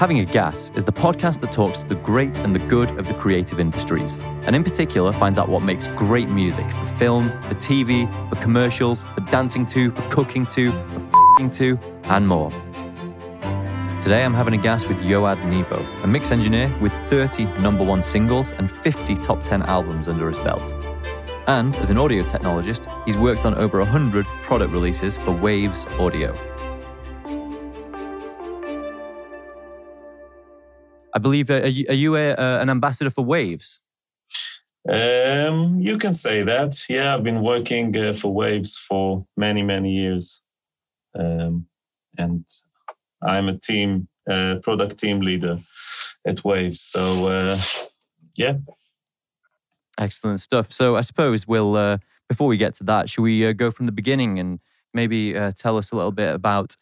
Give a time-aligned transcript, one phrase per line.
[0.00, 3.12] Having a Gas is the podcast that talks the great and the good of the
[3.12, 8.08] creative industries, and in particular finds out what makes great music for film, for TV,
[8.30, 12.50] for commercials, for dancing to, for cooking to, for f***ing to, and more.
[14.00, 18.02] Today I'm having a gas with Yoad Nevo, a mix engineer with 30 number one
[18.02, 20.72] singles and 50 top 10 albums under his belt.
[21.46, 26.34] And as an audio technologist, he's worked on over 100 product releases for Waves Audio.
[31.14, 33.80] I believe, uh, are you, are you a, uh, an ambassador for Waves?
[34.88, 36.88] Um, you can say that.
[36.88, 40.42] Yeah, I've been working uh, for Waves for many, many years.
[41.18, 41.66] Um,
[42.16, 42.44] and
[43.22, 45.60] I'm a team, uh, product team leader
[46.26, 46.80] at Waves.
[46.80, 47.60] So, uh,
[48.36, 48.54] yeah.
[49.98, 50.72] Excellent stuff.
[50.72, 53.92] So, I suppose we'll, uh, before we get to that, should we go from the
[53.92, 54.60] beginning and
[54.94, 56.76] maybe tell us a little bit about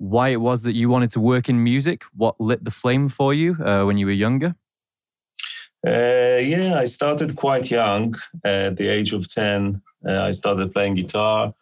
[0.00, 3.34] why it was that you wanted to work in music, what lit the flame for
[3.34, 4.54] you uh, when you were younger?
[5.86, 8.14] Uh, yeah, I started quite young.
[8.42, 11.52] At the age of 10, uh, I started playing guitar.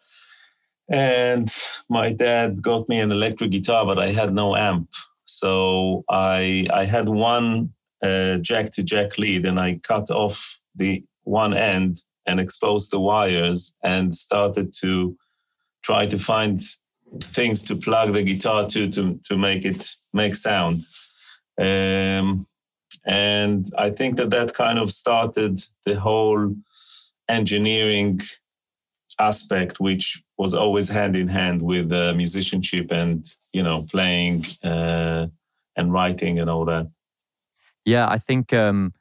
[0.89, 1.53] And
[1.89, 4.89] my dad got me an electric guitar, but I had no amp.
[5.25, 11.03] So I, I had one uh, jack to jack lead, and I cut off the
[11.25, 15.17] one end and exposed the wires and started to
[15.83, 16.63] try to find
[17.21, 20.85] things to plug the guitar to to to make it make sound.
[21.59, 22.47] Um,
[23.05, 26.55] and I think that that kind of started the whole
[27.29, 28.21] engineering
[29.19, 35.27] aspect, which was always hand in hand with uh, musicianship and you know playing uh,
[35.77, 36.89] and writing and all that.
[37.85, 38.93] Yeah, I think um,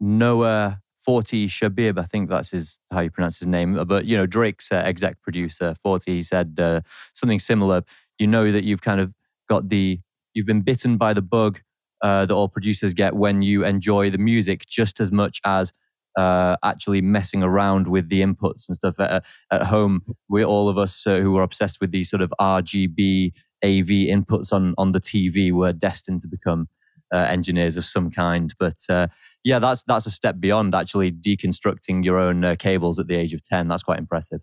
[0.00, 3.82] Noah Forty Shebib, I think that's his how you pronounce his name.
[3.84, 6.80] But you know, Drake's uh, exec producer, Forty, he said uh,
[7.14, 7.82] something similar.
[8.18, 9.14] You know that you've kind of
[9.48, 10.00] got the
[10.34, 11.60] you've been bitten by the bug
[12.02, 15.72] uh, that all producers get when you enjoy the music just as much as
[16.16, 20.02] uh, actually messing around with the inputs and stuff at, at home.
[20.28, 23.32] We all of us uh, who are obsessed with these sort of RGB
[23.64, 26.68] AV inputs on on the TV were destined to become
[27.12, 28.54] uh, engineers of some kind.
[28.58, 29.08] But uh,
[29.44, 33.34] yeah, that's that's a step beyond actually deconstructing your own uh, cables at the age
[33.34, 33.68] of ten.
[33.68, 34.42] That's quite impressive.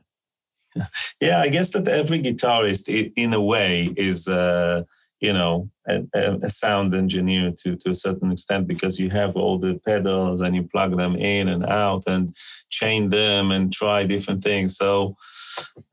[1.20, 4.84] Yeah, I guess that every guitarist, in a way, is uh,
[5.20, 9.58] you know a, a, sound engineer to to a certain extent because you have all
[9.58, 12.36] the pedals and you plug them in and out and
[12.70, 14.78] chain them and try different things.
[14.78, 15.16] So.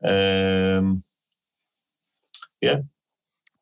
[0.03, 1.03] Um,
[2.61, 2.79] yeah,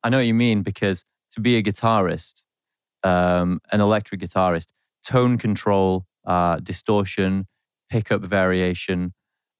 [0.03, 2.43] I know what you mean because to be a guitarist,
[3.03, 4.67] um, an electric guitarist,
[5.05, 7.47] tone control, uh, distortion,
[7.89, 9.13] pickup variation,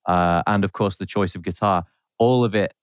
[0.07, 1.83] uh, and of course the choice of guitar.
[2.17, 2.73] All of it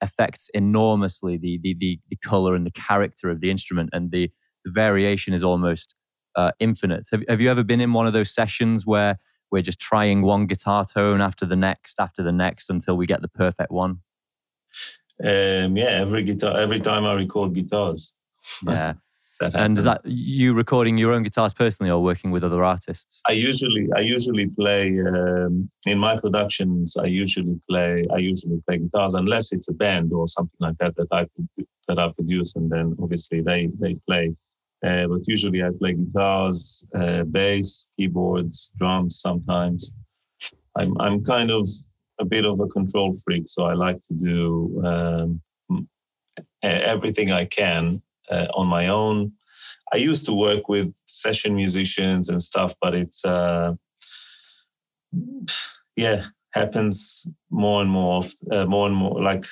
[0.00, 4.30] affects enormously the the the, the color and the character of the instrument, and the,
[4.64, 5.94] the variation is almost
[6.36, 7.08] uh, infinite.
[7.12, 9.18] Have, have you ever been in one of those sessions where
[9.50, 13.22] we're just trying one guitar tone after the next, after the next, until we get
[13.22, 14.00] the perfect one?
[15.22, 18.12] Um, yeah, every guitar, every time I record guitars.
[18.66, 18.94] Yeah,
[19.40, 23.22] that and is that you recording your own guitars personally or working with other artists?
[23.28, 26.96] I usually I usually play um, in my productions.
[26.96, 30.96] I usually play I usually play guitars unless it's a band or something like that
[30.96, 31.26] that I
[31.88, 34.34] that I produce, and then obviously they they play.
[34.84, 39.20] Uh, but usually I play guitars, uh, bass, keyboards, drums.
[39.20, 39.90] Sometimes
[40.78, 41.68] I'm I'm kind of
[42.18, 45.40] a bit of a control freak, so I like to do um,
[46.62, 49.32] everything I can uh, on my own.
[49.92, 53.74] I used to work with session musicians and stuff, but it's uh,
[55.96, 56.26] yeah
[56.56, 59.22] happens more and more, uh, more and more.
[59.22, 59.44] Like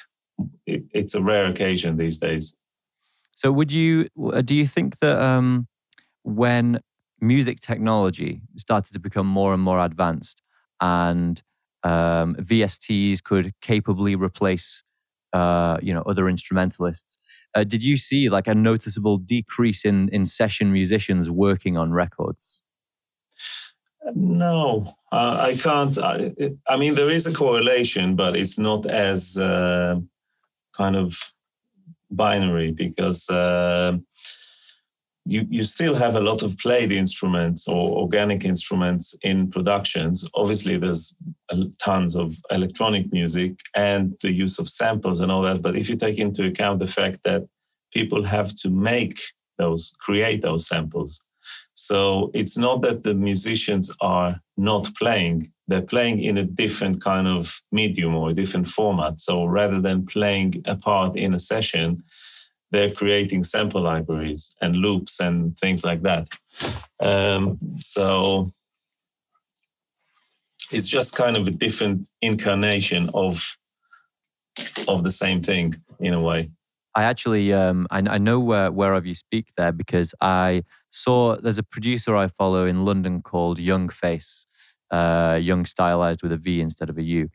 [0.66, 2.56] it, it's a rare occasion these days.
[3.36, 5.68] So, would you uh, do you think that um,
[6.22, 6.80] when
[7.20, 10.42] music technology started to become more and more advanced,
[10.80, 11.42] and
[11.82, 14.82] um, VSTs could capably replace
[15.34, 17.18] uh, you know other instrumentalists.
[17.54, 22.62] Uh, did you see like a noticeable decrease in in session musicians working on records?
[24.14, 25.96] No, uh, I can't.
[25.98, 26.32] I,
[26.68, 29.98] I, mean, there is a correlation, but it's not as uh,
[30.76, 31.18] kind of
[32.10, 33.96] binary because uh,
[35.26, 40.28] you you still have a lot of played instruments or organic instruments in productions.
[40.34, 41.16] Obviously, there's
[41.78, 45.62] tons of electronic music and the use of samples and all that.
[45.62, 47.42] But if you take into account the fact that
[47.92, 49.20] people have to make
[49.56, 51.24] those, create those samples,
[51.74, 57.26] so it's not that the musicians are not playing; they're playing in a different kind
[57.26, 59.20] of medium or a different format.
[59.20, 62.02] So rather than playing a part in a session
[62.74, 66.28] they're creating sample libraries and loops and things like that.
[66.98, 68.50] Um, so
[70.72, 73.56] it's just kind of a different incarnation of
[74.88, 76.50] of the same thing in a way.
[76.96, 81.36] I actually um, I, I, know where where of you speak there because I saw
[81.36, 84.46] there's a producer I follow in London called Young Face,
[84.90, 87.28] uh, Young stylized with a V instead of a U,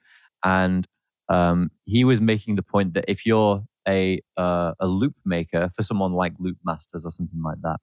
[0.44, 0.86] and
[1.30, 5.84] um, he was making the point that if you're a uh, a loop maker for
[5.84, 7.80] someone like Loopmasters or something like that,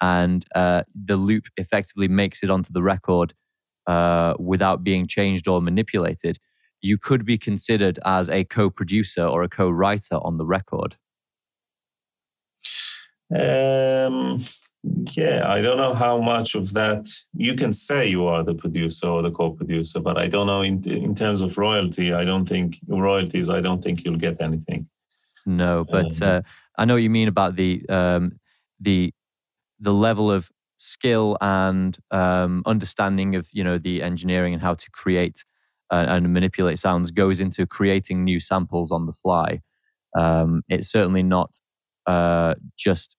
[0.00, 3.34] and uh, the loop effectively makes it onto the record
[3.86, 6.38] uh, without being changed or manipulated,
[6.80, 10.96] you could be considered as a co-producer or a co-writer on the record.
[13.34, 14.44] Um,
[15.12, 19.08] yeah, I don't know how much of that you can say you are the producer
[19.08, 22.12] or the co-producer, but I don't know in in terms of royalty.
[22.12, 23.50] I don't think royalties.
[23.50, 24.88] I don't think you'll get anything.
[25.46, 26.40] No, but um, uh,
[26.78, 28.38] I know what you mean about the um,
[28.78, 29.12] the
[29.78, 34.90] the level of skill and um, understanding of you know the engineering and how to
[34.90, 35.44] create
[35.90, 39.60] uh, and manipulate sounds goes into creating new samples on the fly.
[40.18, 41.60] Um, it's certainly not
[42.06, 43.16] uh, just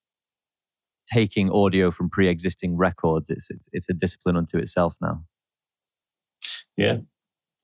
[1.06, 3.30] taking audio from pre-existing records.
[3.30, 5.24] It's, it's it's, a discipline unto itself now.
[6.78, 6.98] Yeah,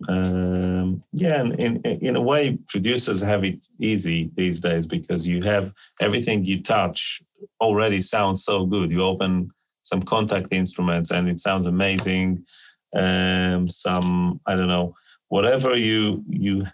[0.07, 5.41] um, yeah, and in in a way, producers have it easy these days because you
[5.43, 7.21] have everything you touch
[7.59, 8.91] already sounds so good.
[8.91, 9.49] You open
[9.83, 12.45] some Kontakt instruments and it sounds amazing.
[12.95, 14.95] Um, some I don't know
[15.29, 16.67] whatever you you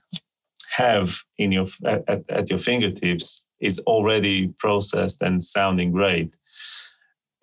[0.72, 6.34] have in your at, at your fingertips is already processed and sounding great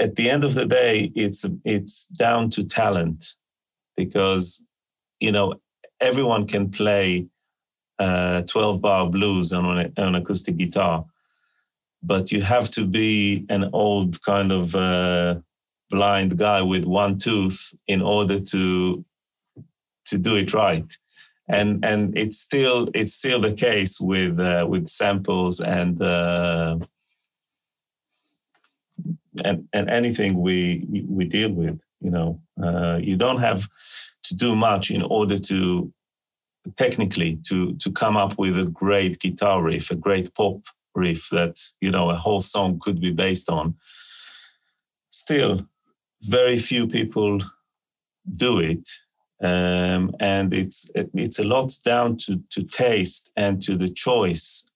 [0.00, 3.34] at the end of the day, it's it's down to talent
[3.96, 4.64] because
[5.20, 5.54] you know
[6.00, 7.26] everyone can play
[7.98, 11.04] uh, 12 bar blues on an, acoustic guitar,
[12.02, 15.36] but you have to be an old kind of uh,
[15.90, 19.04] blind guy with one tooth in order to
[20.06, 20.96] to do it right.
[21.48, 26.78] And and it's still it's still the case with uh, with samples and uh,
[29.44, 31.78] and, and anything we we deal with.
[32.00, 33.68] You know, uh, you don't have
[34.30, 35.92] to do much in order to
[36.76, 40.60] technically to to come up with a great guitar riff, a great pop
[40.94, 43.74] riff that you know a whole song could be based on.
[45.10, 45.66] Still,
[46.22, 47.40] very few people
[48.36, 48.88] do it,
[49.42, 54.70] um, and it's it's a lot down to to taste and to the choice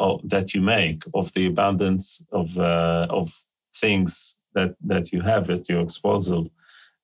[0.00, 3.44] of, that you make of the abundance of uh, of
[3.76, 6.50] things that that you have at your disposal.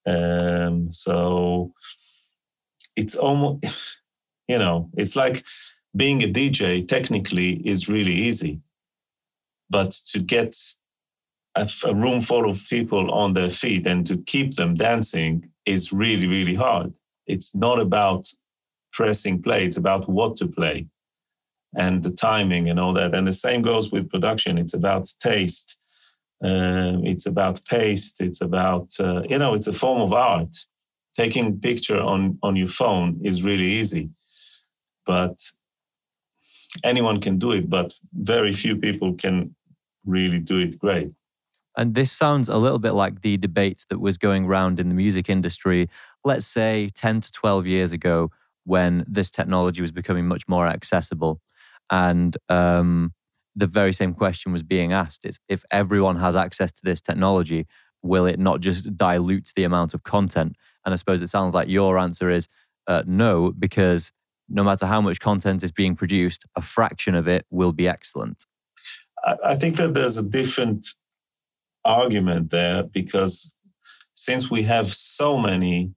[0.06, 1.72] Um, so
[2.94, 3.64] it's almost,
[4.48, 5.44] you know, it's like
[5.94, 6.86] being a DJ.
[6.86, 8.60] Technically, is really easy,
[9.70, 10.56] but to get
[11.56, 15.92] a, a room full of people on their feet and to keep them dancing is
[15.92, 16.92] really, really hard.
[17.26, 18.28] It's not about
[18.92, 20.86] pressing play; it's about what to play
[21.76, 23.14] and the timing and all that.
[23.14, 24.58] And the same goes with production.
[24.58, 25.78] It's about taste
[26.42, 28.20] um, it's about paste.
[28.20, 30.56] It's about uh, you know, it's a form of art.
[31.16, 34.10] Taking picture on on your phone is really easy,
[35.06, 35.38] but
[36.84, 37.70] anyone can do it.
[37.70, 39.54] But very few people can
[40.04, 41.12] really do it great.
[41.76, 44.94] And this sounds a little bit like the debate that was going around in the
[44.94, 45.88] music industry,
[46.24, 48.30] let's say 10 to 12 years ago,
[48.64, 51.40] when this technology was becoming much more accessible.
[51.90, 53.12] And um,
[53.56, 55.24] the very same question was being asked.
[55.24, 57.66] Is if everyone has access to this technology
[58.02, 60.54] will it not just dilute the amount of content?
[60.84, 62.46] And i suppose it sounds like your answer is
[62.86, 64.12] uh, no because
[64.48, 68.46] no matter how much content is being produced a fraction of it will be excellent.
[69.44, 70.86] I think that there's a different
[71.84, 73.52] argument there because
[74.14, 75.90] since we have so many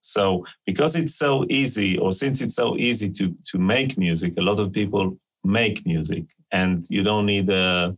[0.00, 4.42] so because it's so easy or since it's so easy to to make music a
[4.42, 7.92] lot of people make music and you don't need uh,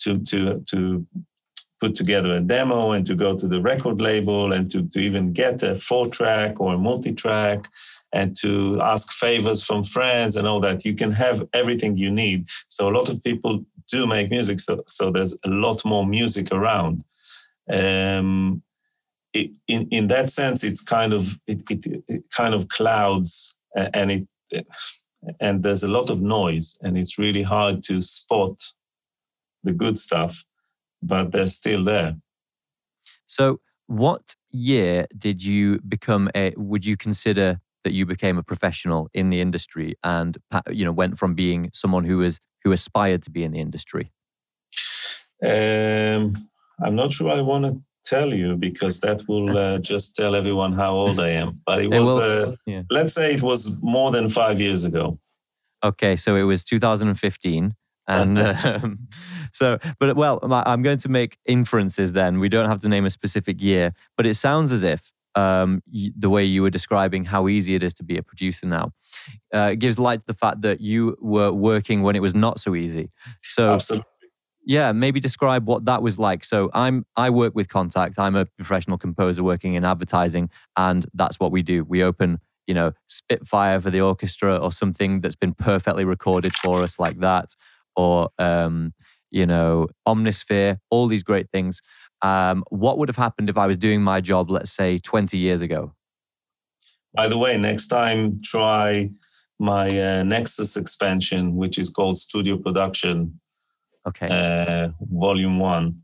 [0.00, 1.06] to to to
[1.80, 5.32] put together a demo and to go to the record label and to, to even
[5.32, 7.68] get a four track or a multi track
[8.14, 10.84] and to ask favors from friends and all that.
[10.84, 12.48] You can have everything you need.
[12.68, 16.52] So a lot of people do make music, so, so there's a lot more music
[16.52, 17.04] around.
[17.70, 18.62] Um,
[19.32, 24.12] it, in in that sense, it's kind of it, it, it kind of clouds and
[24.12, 24.66] it
[25.40, 28.60] and there's a lot of noise and it's really hard to spot
[29.62, 30.44] the good stuff
[31.02, 32.16] but they're still there
[33.26, 39.08] so what year did you become a would you consider that you became a professional
[39.12, 40.38] in the industry and
[40.70, 44.10] you know went from being someone who is who aspired to be in the industry?
[45.42, 46.48] Um,
[46.82, 50.72] I'm not sure I want to tell you because that will uh, just tell everyone
[50.72, 51.60] how old I am.
[51.66, 52.82] But it was, uh, yeah.
[52.90, 55.18] let's say, it was more than five years ago.
[55.82, 57.74] Okay, so it was 2015.
[58.06, 59.08] And um,
[59.52, 62.38] so, but well, I'm going to make inferences then.
[62.40, 65.82] We don't have to name a specific year, but it sounds as if um,
[66.16, 68.92] the way you were describing how easy it is to be a producer now.
[69.52, 72.74] Uh, gives light to the fact that you were working when it was not so
[72.74, 73.10] easy.
[73.42, 74.06] So, Absolutely.
[74.64, 76.44] Yeah, maybe describe what that was like.
[76.44, 78.18] So, I'm I work with Kontakt.
[78.18, 81.84] I'm a professional composer working in advertising, and that's what we do.
[81.84, 86.82] We open, you know, Spitfire for the orchestra or something that's been perfectly recorded for
[86.82, 87.54] us, like that,
[87.96, 88.92] or um,
[89.30, 90.78] you know, Omnisphere.
[90.90, 91.80] All these great things.
[92.22, 95.60] Um, what would have happened if I was doing my job, let's say, 20 years
[95.60, 95.92] ago?
[97.14, 99.10] By the way, next time try
[99.60, 103.38] my uh, Nexus expansion, which is called Studio Production.
[104.06, 104.28] Okay.
[104.30, 106.02] Uh, volume one,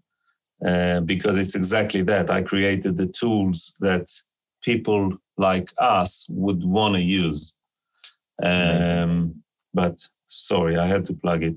[0.67, 2.31] uh, because it's exactly that.
[2.31, 4.11] I created the tools that
[4.63, 7.57] people like us would want to use.
[8.43, 9.43] Um,
[9.75, 11.57] but sorry, I had to plug it.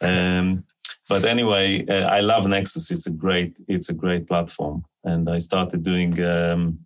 [0.00, 0.64] Um,
[1.08, 2.90] but anyway, uh, I love Nexus.
[2.90, 6.78] It's a great, it's a great platform, and I started doing um,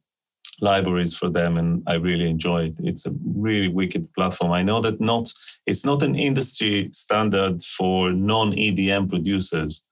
[0.61, 2.75] libraries for them, and I really enjoy it.
[2.81, 4.53] It's a really wicked platform.
[4.53, 5.33] I know that not,
[5.67, 9.85] it's not an industry standard for non EDM producers,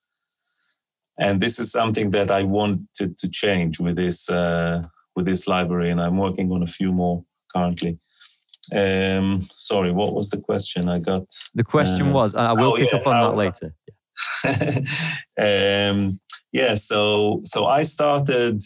[1.18, 4.84] and this is something that I wanted to change with this uh,
[5.16, 7.98] with this library, and I'm working on a few more currently.
[8.72, 10.88] Um, sorry, what was the question?
[10.88, 12.34] I got the question uh, was.
[12.36, 13.74] I will oh, pick yeah, up on that later.
[15.94, 16.20] um,
[16.52, 18.62] yeah, so so I started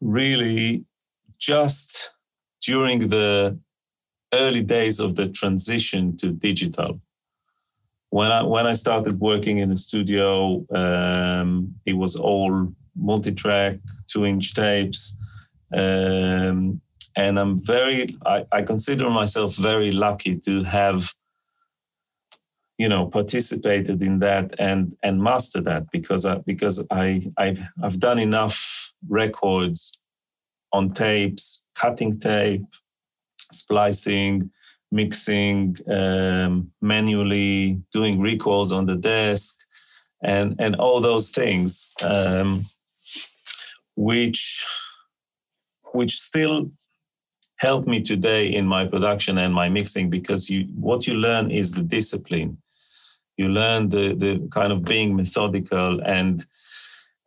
[0.00, 0.84] really
[1.38, 2.10] just
[2.62, 3.58] during the
[4.32, 7.00] early days of the transition to digital.
[8.10, 14.54] When I when I started working in the studio, um, it was all multi-track, two-inch
[14.54, 15.16] tapes,
[15.72, 16.80] um,
[17.16, 21.12] and I'm very I, I consider myself very lucky to have
[22.78, 28.00] you know participated in that and and mastered that because I, because I I've, I've
[28.00, 30.00] done enough records
[30.72, 32.64] on tapes, cutting tape,
[33.52, 34.50] splicing,
[34.90, 39.60] mixing, um, manually doing recalls on the desk,
[40.22, 42.66] and and all those things, um,
[43.96, 44.66] which
[45.92, 46.70] which still
[47.58, 51.70] help me today in my production and my mixing because you what you learn is
[51.70, 52.58] the discipline
[53.36, 56.44] you learn the the kind of being methodical and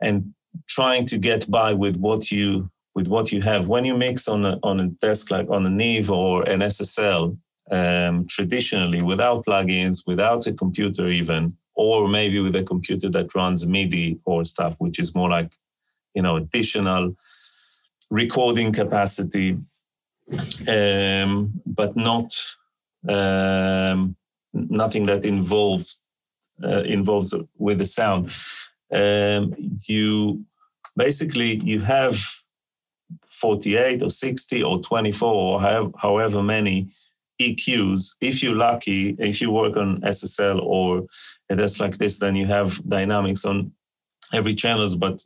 [0.01, 0.33] and
[0.67, 3.67] trying to get by with what you with what you have.
[3.67, 7.37] When you mix on a on a desk like on a Neve or an SSL
[7.71, 13.67] um, traditionally without plugins without a computer even or maybe with a computer that runs
[13.67, 15.53] MIDI or stuff which is more like
[16.13, 17.15] you know additional
[18.09, 19.57] recording capacity
[20.67, 22.33] um, but not
[23.07, 24.15] um,
[24.69, 26.01] nothing that involves
[26.63, 28.31] uh, involves with the sound.
[28.91, 29.53] Um,
[29.87, 30.43] you
[30.95, 32.19] basically you have
[33.31, 36.89] 48 or 60 or 24 or however, however many
[37.41, 38.15] EQs.
[38.21, 41.05] If you're lucky, if you work on SSL or
[41.49, 43.71] that's like this, then you have dynamics on
[44.33, 45.23] every channels, but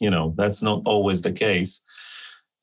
[0.00, 1.82] you know that's not always the case.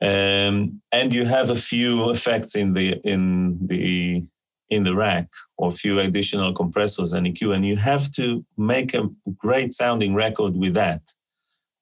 [0.02, 4.24] Um, and you have a few effects in the in the
[4.70, 8.94] in the rack or a few additional compressors and EQ, and you have to make
[8.94, 11.02] a great sounding record with that.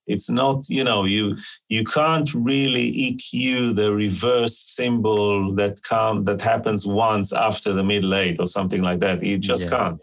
[0.06, 1.36] It's not, you know, you
[1.68, 8.14] you can't really EQ the reverse cymbal that come that happens once after the middle
[8.14, 9.22] eight or something like that.
[9.22, 9.70] You just yeah.
[9.70, 10.02] can't.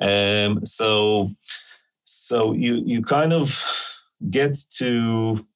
[0.00, 1.30] Um, so
[2.04, 3.64] so you you kind of
[4.28, 5.46] get to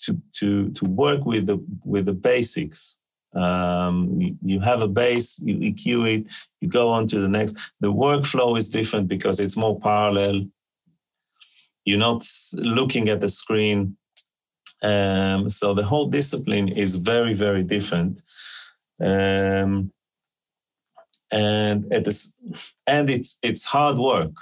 [0.00, 2.96] to to to work with the with the basics
[3.34, 7.56] um, you, you, have a base, you EQ it, you go on to the next.
[7.80, 10.46] The workflow is different because it's more parallel.
[11.84, 13.96] You're not looking at the screen.
[14.82, 18.22] Um, so the whole discipline is very, very different.
[19.00, 19.92] Um,
[21.30, 21.92] and
[22.86, 24.32] and it's it's hard work.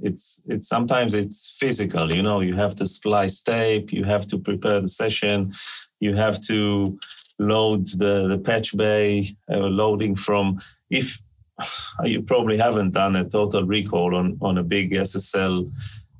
[0.00, 2.12] It's it's sometimes it's physical.
[2.12, 5.52] You know, you have to splice tape, you have to prepare the session,
[6.00, 6.98] you have to
[7.38, 11.20] load the, the patch bay, uh, loading from, if
[12.04, 15.70] you probably haven't done a total recall on, on a big SSL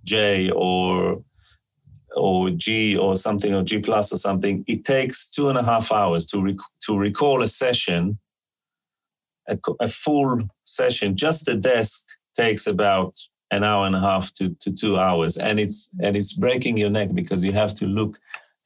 [0.05, 1.23] J or
[2.17, 5.93] or G or something or G plus or something, it takes two and a half
[5.93, 6.57] hours to rec-
[6.87, 8.19] to recall a session,
[9.47, 11.17] a, a, full session.
[11.17, 12.07] Just the desk
[12.37, 13.17] takes about
[13.51, 16.91] an hour and a half to, to two hours, and it's and it's breaking your
[16.91, 18.19] neck because you have to look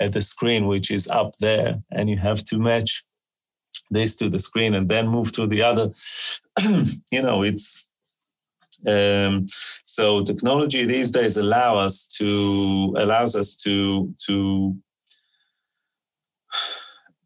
[0.02, 3.04] at the screen which is up there, and you have to match
[3.90, 5.90] this to the screen and then move to the other.
[7.10, 7.84] you know, it's
[8.86, 9.46] um,
[9.86, 14.76] so technology these days allow us to allows us to to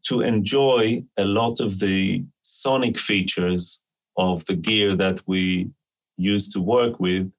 [0.03, 3.81] to enjoy a lot of the sonic features
[4.17, 5.69] of the gear that we
[6.17, 7.29] used to work with.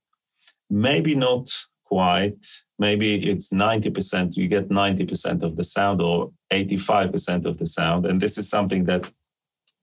[0.69, 1.51] Maybe not
[1.89, 2.47] quite.
[2.79, 8.07] Maybe it's 90%, you get 90% of the sound or 85% of the sound.
[8.07, 9.11] And this is something that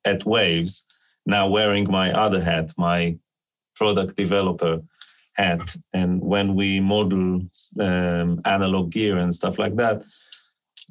[0.06, 0.86] at Waves,
[1.26, 3.18] now wearing my other hat, my
[3.76, 4.82] product developer
[5.34, 5.76] hat.
[5.94, 7.42] And when we model
[7.80, 10.04] um, analog gear and stuff like that,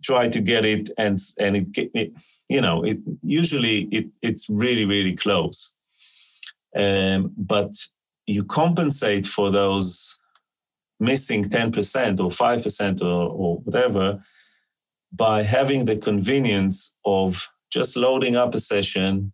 [0.02, 2.12] try to get it and and it, it
[2.48, 5.74] you know it usually it it's really really close.
[6.76, 7.72] Um, but
[8.26, 10.18] you compensate for those
[11.00, 14.22] missing 10% or 5% or, or whatever
[15.12, 19.32] by having the convenience of just loading up a session.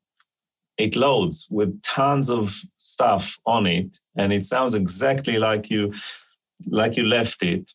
[0.79, 5.93] It loads with tons of stuff on it and it sounds exactly like you
[6.67, 7.71] like you left it.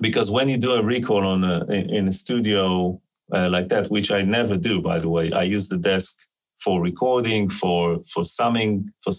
[0.00, 3.00] Because when you do a recall on a, in a studio
[3.32, 6.26] uh, like that which i never do by the way i use the desk
[6.62, 9.12] for recording for for summing for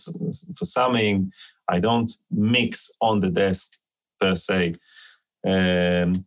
[0.57, 1.31] for summing
[1.69, 3.77] i don't mix on the desk
[4.19, 4.75] per se
[5.47, 6.25] um,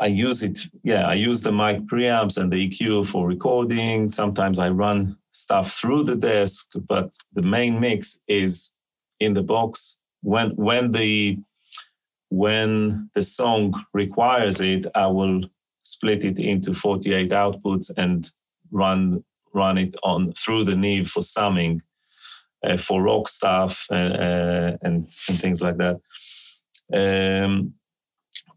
[0.00, 0.60] I, use it.
[0.82, 4.08] Yeah, I use the mic preamps and the EQ for recording.
[4.08, 8.72] Sometimes I run stuff through the desk, but the main mix is
[9.20, 9.98] in the box.
[10.22, 11.38] When when the
[12.30, 15.42] when the song requires it, I will
[15.82, 18.30] split it into 48 outputs and
[18.74, 21.80] run run it on through the Neve for summing,
[22.66, 26.00] uh, for rock stuff uh, uh, and and things like that.
[26.92, 27.74] Um,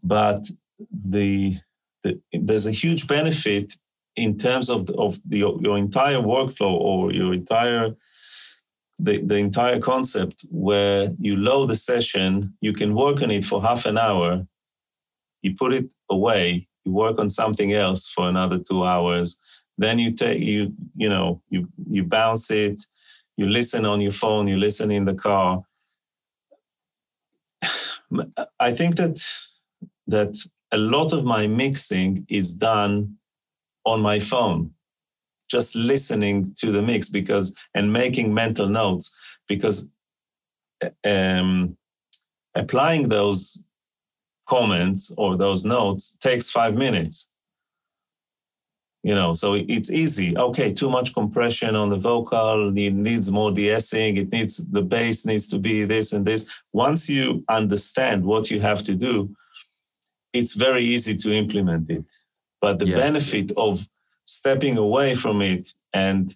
[0.02, 0.48] but
[0.90, 1.56] the,
[2.02, 3.74] the there's a huge benefit
[4.16, 7.94] in terms of the, of the, your entire workflow or your entire
[9.00, 13.62] the, the entire concept where you load the session you can work on it for
[13.62, 14.44] half an hour
[15.42, 19.38] you put it away you work on something else for another two hours
[19.78, 22.82] then you take you you know you you bounce it
[23.36, 25.62] you listen on your phone you listen in the car.
[28.60, 29.20] I think that
[30.08, 30.36] that
[30.72, 33.16] a lot of my mixing is done
[33.84, 34.72] on my phone
[35.48, 39.88] just listening to the mix because and making mental notes because
[41.04, 41.76] um,
[42.54, 43.62] applying those
[44.46, 47.27] comments or those notes takes five minutes
[49.02, 53.52] you know so it's easy okay too much compression on the vocal it needs more
[53.52, 58.50] de-essing it needs the bass needs to be this and this once you understand what
[58.50, 59.34] you have to do
[60.32, 62.04] it's very easy to implement it.
[62.60, 62.96] But the yeah.
[62.96, 63.86] benefit of
[64.24, 66.34] stepping away from it and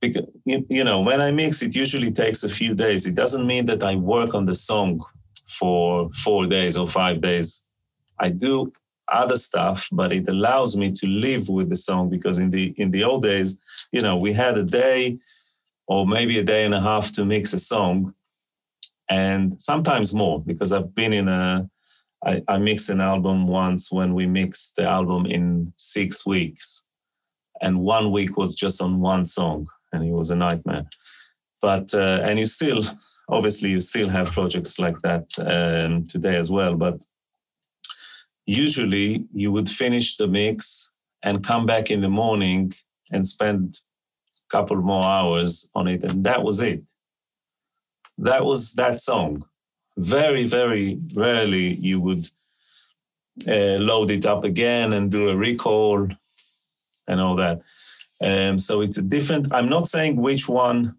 [0.00, 3.66] because, you know when i mix it usually takes a few days it doesn't mean
[3.66, 5.04] that i work on the song
[5.48, 7.64] for four days or five days
[8.18, 8.72] i do
[9.12, 12.90] other stuff but it allows me to live with the song because in the in
[12.90, 13.58] the old days
[13.92, 15.18] you know we had a day
[15.86, 18.14] or maybe a day and a half to mix a song
[19.10, 21.68] and sometimes more because i've been in a
[22.24, 26.84] I, I mixed an album once when we mixed the album in six weeks.
[27.60, 30.84] And one week was just on one song, and it was a nightmare.
[31.60, 32.82] But, uh, and you still,
[33.28, 36.74] obviously, you still have projects like that um, today as well.
[36.74, 37.04] But
[38.46, 40.90] usually you would finish the mix
[41.22, 42.72] and come back in the morning
[43.10, 43.80] and spend
[44.36, 46.02] a couple more hours on it.
[46.02, 46.82] And that was it.
[48.18, 49.44] That was that song
[49.96, 52.26] very, very rarely you would
[53.48, 56.08] uh, load it up again and do a recall
[57.08, 57.60] and all that.
[58.22, 60.96] Um, so it's a different, I'm not saying which one,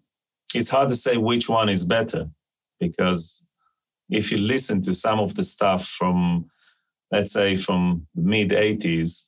[0.54, 2.28] it's hard to say which one is better
[2.78, 3.44] because
[4.10, 6.50] if you listen to some of the stuff from,
[7.14, 9.26] let's say, from mid 80s,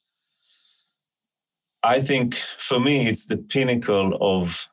[1.82, 4.68] I think for me it's the pinnacle of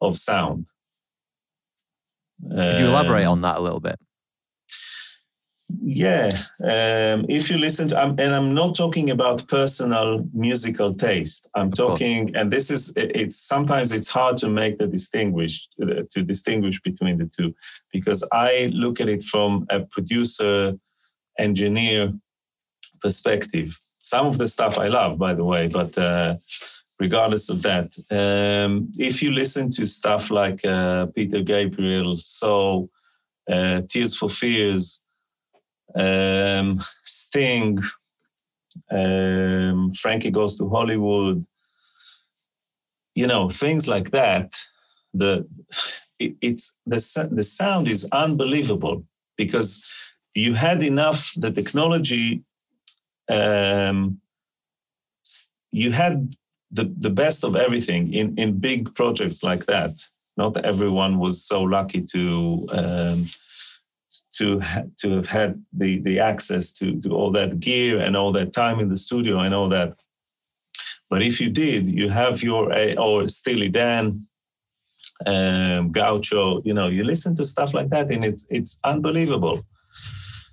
[0.00, 0.66] of sound.
[2.50, 3.96] Could you elaborate um, on that a little bit?
[5.80, 6.30] Yeah,
[6.62, 11.48] um, if you listen to, um, and I'm not talking about personal musical taste.
[11.54, 12.36] I'm of talking, course.
[12.36, 17.30] and this is, it's sometimes it's hard to make the distinguish to distinguish between the
[17.36, 17.54] two,
[17.92, 20.76] because I look at it from a producer
[21.38, 22.12] engineer
[23.02, 23.78] perspective.
[24.00, 26.36] Some of the stuff I love, by the way, but uh,
[26.98, 32.88] regardless of that, um, if you listen to stuff like uh, Peter Gabriel, So,
[33.50, 35.02] uh, Tears for Fears,
[35.94, 37.78] um, Sting,
[38.90, 41.44] um, Frankie Goes to Hollywood,
[43.14, 44.56] you know, things like that.
[45.14, 45.46] The
[46.18, 49.04] it, it's the the sound is unbelievable
[49.36, 49.84] because
[50.34, 52.42] you had enough the technology.
[53.28, 54.20] Um,
[55.70, 56.34] you had
[56.70, 60.00] the, the best of everything in, in big projects like that.
[60.36, 63.26] Not everyone was so lucky to um,
[64.36, 68.32] to ha- to have had the the access to to all that gear and all
[68.32, 69.94] that time in the studio and all that.
[71.10, 74.26] But if you did, you have your or Steely Dan,
[75.26, 76.62] um, Gaucho.
[76.64, 79.66] You know, you listen to stuff like that, and it's it's unbelievable.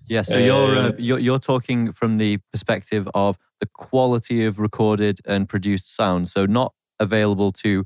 [0.10, 4.58] Yeah, so you're, uh, uh, you're you're talking from the perspective of the quality of
[4.58, 6.28] recorded and produced sound.
[6.28, 7.86] So not available to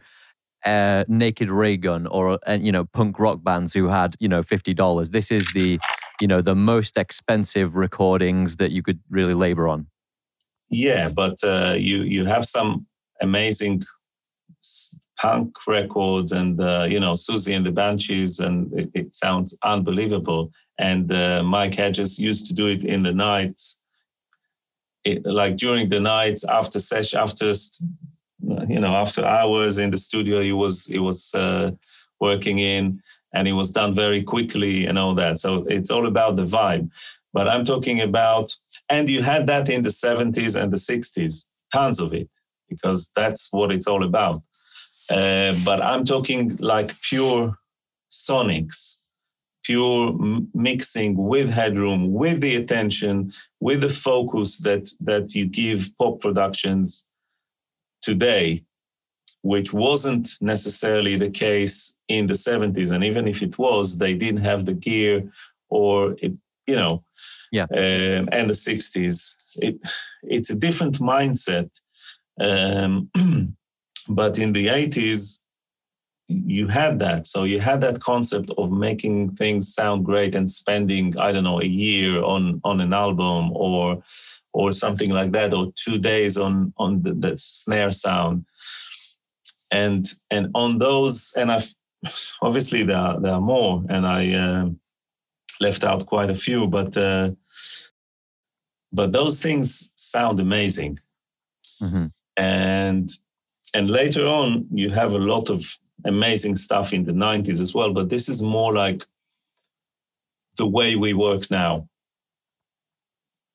[0.65, 4.73] uh, Naked Raygun or uh, you know punk rock bands who had you know fifty
[4.73, 5.09] dollars.
[5.09, 5.79] This is the
[6.21, 9.87] you know the most expensive recordings that you could really labor on.
[10.69, 12.87] Yeah, but uh, you you have some
[13.21, 13.83] amazing
[15.19, 20.51] punk records and uh, you know Siouxsie and the Banshees, and it, it sounds unbelievable.
[20.79, 23.79] And uh, Mike Hedges used to do it in the nights,
[25.23, 27.53] like during the nights after session, after
[28.67, 30.41] you know after hours in the studio.
[30.41, 31.71] He was he was uh,
[32.19, 33.01] working in,
[33.33, 35.37] and it was done very quickly and all that.
[35.37, 36.89] So it's all about the vibe.
[37.33, 38.55] But I'm talking about,
[38.89, 42.29] and you had that in the 70s and the 60s, tons of it,
[42.69, 44.43] because that's what it's all about.
[45.09, 47.57] Uh, but I'm talking like pure
[48.11, 48.97] sonics,
[49.63, 50.15] pure
[50.53, 57.05] mixing with headroom, with the attention, with the focus that that you give pop productions
[58.01, 58.63] today,
[59.41, 62.91] which wasn't necessarily the case in the 70s.
[62.91, 65.31] And even if it was, they didn't have the gear
[65.69, 66.33] or it,
[66.67, 67.03] you know,
[67.51, 69.35] yeah, um, and the 60s.
[69.57, 69.79] It,
[70.23, 71.69] it's a different mindset.
[72.39, 73.09] Um,
[74.09, 75.43] but in the 80s,
[76.45, 77.27] you had that.
[77.27, 81.61] So you had that concept of making things sound great and spending, I don't know,
[81.61, 84.03] a year on on an album or
[84.53, 88.45] or something like that, or two days on on the, the snare sound.
[89.71, 91.73] And and on those, and I've
[92.41, 94.69] obviously there are, there are more, and I uh,
[95.59, 97.31] left out quite a few, but uh,
[98.91, 100.99] but those things sound amazing.
[101.81, 102.05] Mm-hmm.
[102.37, 103.11] And
[103.73, 107.93] and later on, you have a lot of amazing stuff in the 90s as well,
[107.93, 109.05] but this is more like
[110.57, 111.87] the way we work now.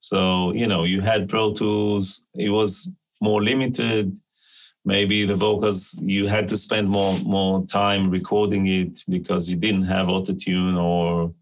[0.00, 4.16] So, you know, you had Pro Tools, it was more limited.
[4.84, 9.84] Maybe the vocals, you had to spend more, more time recording it because you didn't
[9.84, 11.34] have autotune or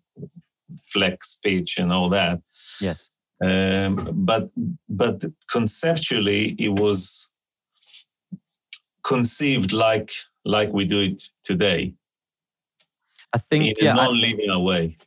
[0.84, 2.40] flex pitch and all that.
[2.80, 3.10] Yes.
[3.44, 4.50] Um, but
[4.88, 7.30] but conceptually, it was
[9.04, 10.10] conceived like
[10.46, 11.94] like we do it today.
[13.32, 14.98] I think in yeah, a non-linear I, way.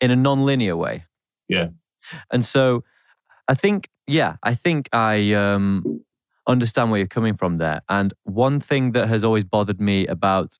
[0.00, 1.04] In a non-linear way.
[1.48, 1.68] Yeah.
[2.30, 2.84] And so
[3.48, 6.04] I think, yeah, I think I um,
[6.46, 7.82] understand where you're coming from there.
[7.88, 10.58] And one thing that has always bothered me about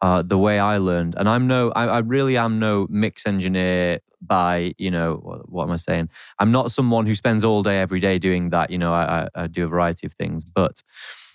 [0.00, 4.00] uh, the way I learned, and I'm no, I, I, really am no mix engineer
[4.20, 6.08] by, you know, what, what, am I saying?
[6.40, 8.70] I'm not someone who spends all day every day doing that.
[8.70, 10.82] You know, I, I, I do a variety of things, but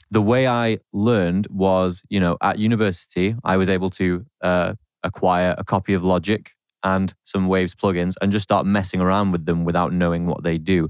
[0.09, 5.55] the way I learned was, you know, at university, I was able to uh, acquire
[5.57, 6.51] a copy of Logic
[6.83, 10.57] and some Waves plugins and just start messing around with them without knowing what they
[10.57, 10.89] do.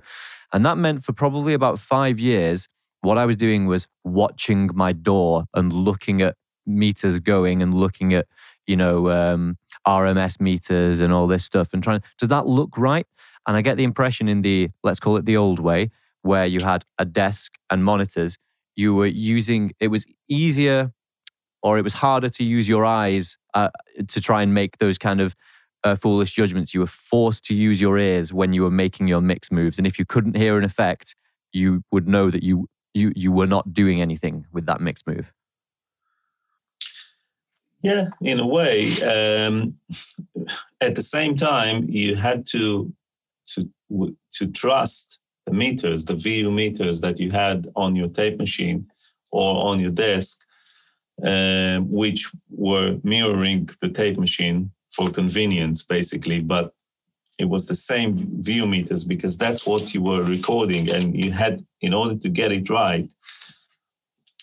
[0.54, 2.68] And that meant for probably about five years,
[3.02, 8.14] what I was doing was watching my DAW and looking at meters going and looking
[8.14, 8.28] at,
[8.66, 13.06] you know, um, RMS meters and all this stuff and trying, does that look right?
[13.48, 15.90] And I get the impression in the, let's call it the old way,
[16.22, 18.38] where you had a desk and monitors,
[18.78, 20.94] you were using, it was easier
[21.62, 23.70] or it was harder to use your eyes uh,
[24.08, 25.36] to try and make those kind of
[25.84, 26.74] uh, foolish judgments.
[26.74, 29.88] You were forced to use your ears when you were making your mix moves, and
[29.88, 31.16] if you couldn't hear an effect,
[31.52, 35.34] you would know that you you you were not doing anything with that mix move.
[37.82, 39.00] Yeah, in a way.
[39.02, 39.76] Um,
[40.82, 42.94] at the same time, you had to
[43.48, 43.70] to
[44.34, 48.86] to trust the meters, the VU meters that you had on your tape machine
[49.32, 50.42] or on your desk,
[51.26, 56.42] uh, which were mirroring the tape machine for convenience, basically.
[56.42, 56.74] But
[57.40, 61.66] it was the same VU meters because that's what you were recording and you had
[61.82, 63.10] in order to get it right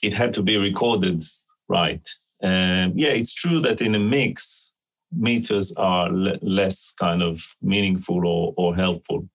[0.02, 1.24] it had to be recorded
[1.68, 2.08] right
[2.40, 4.74] and yeah it's true that in a mix
[5.10, 9.28] meters are le- less kind of meaningful or, or helpful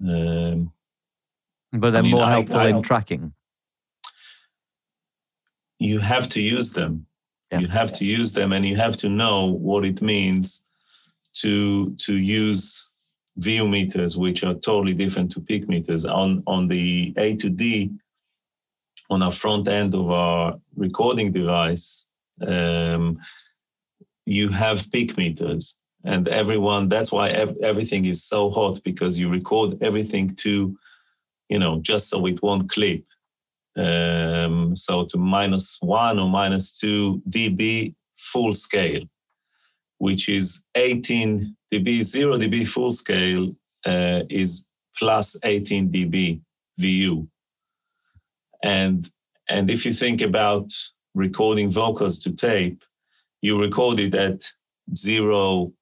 [0.00, 0.72] um,
[1.72, 3.32] but they're I mean, more helpful I, I, in tracking
[5.78, 7.06] you have to use them
[7.50, 7.58] yeah.
[7.58, 10.64] you have to use them and you have to know what it means
[11.34, 12.90] to to use
[13.36, 16.04] VU meters, which are totally different to peak meters.
[16.04, 17.90] On on the A to D,
[19.10, 22.08] on our front end of our recording device,
[22.46, 23.18] um,
[24.24, 26.88] you have peak meters, and everyone.
[26.88, 30.76] That's why ev- everything is so hot because you record everything to,
[31.48, 33.04] you know, just so it won't clip.
[33.76, 39.02] Um, so to minus one or minus two dB full scale
[39.98, 44.66] which is 18 dB, 0 dB full scale uh, is
[44.96, 46.40] plus 18 dB
[46.78, 47.26] VU.
[48.62, 49.10] And,
[49.48, 50.70] and if you think about
[51.14, 52.82] recording vocals to tape,
[53.40, 54.50] you record it at
[54.96, 55.72] zero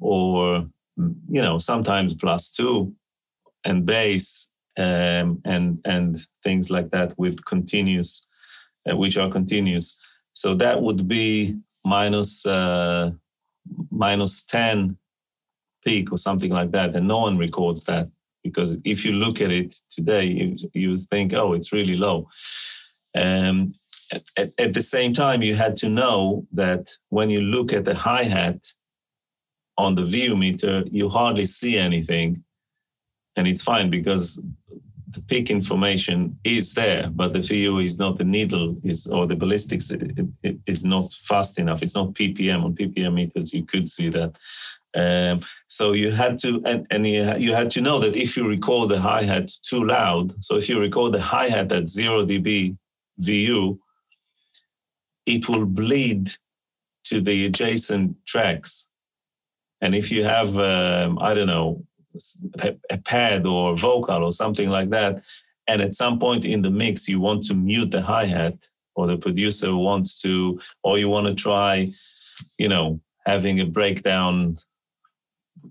[0.00, 2.92] or, you know, sometimes plus two
[3.64, 8.26] and bass um, and, and things like that with continuous,
[8.90, 9.98] uh, which are continuous.
[10.32, 13.10] So that would be minus, uh,
[13.90, 14.96] minus 10
[15.84, 16.94] peak or something like that.
[16.94, 18.08] And no one records that
[18.42, 22.28] because if you look at it today, you, you think, oh, it's really low.
[23.14, 23.74] Um,
[24.36, 27.94] at, at, the same time, you had to know that when you look at the
[27.94, 28.66] hi hat
[29.80, 32.42] on the VU meter, you hardly see anything.
[33.36, 34.42] And it's fine because
[35.10, 39.34] the peak information is there, but the VU is not the needle is or the
[39.34, 39.90] ballistics
[40.66, 41.82] is not fast enough.
[41.82, 43.52] It's not ppm on ppm meters.
[43.52, 44.36] You could see that.
[44.94, 48.46] Um, so you had to and, and you, you had to know that if you
[48.46, 52.24] record the hi hat too loud, so if you record the hi hat at zero
[52.24, 52.76] dB
[53.18, 53.80] VU,
[55.26, 56.30] it will bleed
[57.04, 58.89] to the adjacent tracks.
[59.80, 61.84] And if you have, um, I don't know,
[62.90, 65.22] a pad or vocal or something like that.
[65.66, 69.06] And at some point in the mix, you want to mute the hi hat, or
[69.06, 71.92] the producer wants to, or you want to try,
[72.58, 74.58] you know, having a breakdown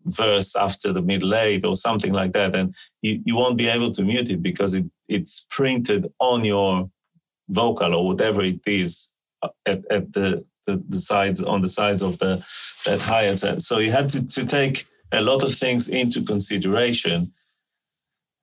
[0.06, 2.56] verse after the middle eight or something like that.
[2.56, 6.90] And you, you won't be able to mute it because it, it's printed on your
[7.50, 12.02] vocal or whatever it is uh, at, at the, the, the sides on the sides
[12.02, 12.44] of the
[12.86, 13.62] that hi hat.
[13.62, 17.34] So you had to, to take a lot of things into consideration.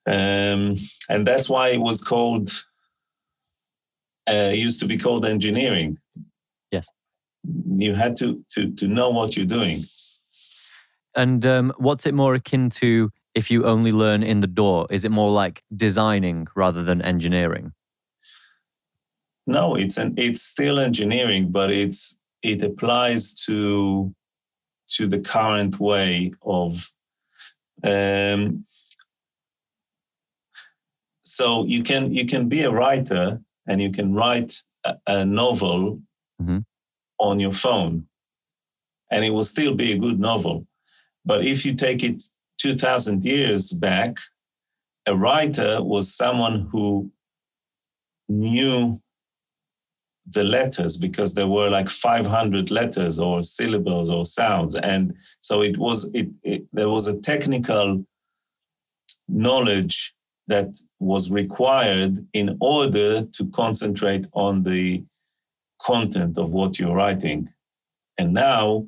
[0.05, 0.77] Um,
[1.09, 2.49] and that's why it was called,
[4.29, 5.97] uh, used to be called engineering.
[6.71, 6.87] Yes.
[7.43, 9.83] You had to, to, to know what you're doing.
[11.15, 14.85] And um, what's it more akin to if you only learn in the DAW?
[14.89, 17.73] Is it more like designing rather than engineering?
[19.47, 24.13] No, it's an it's still engineering, but it's it applies to
[24.89, 26.91] to the current way of
[27.83, 28.65] um,
[31.25, 36.01] so you can you can be a writer and you can write a, a novel
[36.41, 36.59] mm-hmm.
[37.19, 38.07] on your phone
[39.11, 40.65] and it will still be a good novel
[41.25, 42.23] but if you take it
[42.59, 44.17] 2000 years back
[45.05, 47.11] a writer was someone who
[48.29, 48.99] knew
[50.31, 54.75] the letters because there were like 500 letters or syllables or sounds.
[54.75, 58.05] And so it was it, it, there was a technical
[59.29, 60.13] knowledge
[60.47, 65.03] that was required in order to concentrate on the
[65.81, 67.49] content of what you're writing.
[68.17, 68.87] And now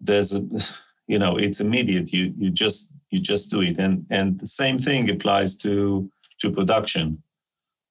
[0.00, 0.44] there's a
[1.06, 2.12] you know it's immediate.
[2.12, 3.78] You you just you just do it.
[3.78, 7.22] And and the same thing applies to to production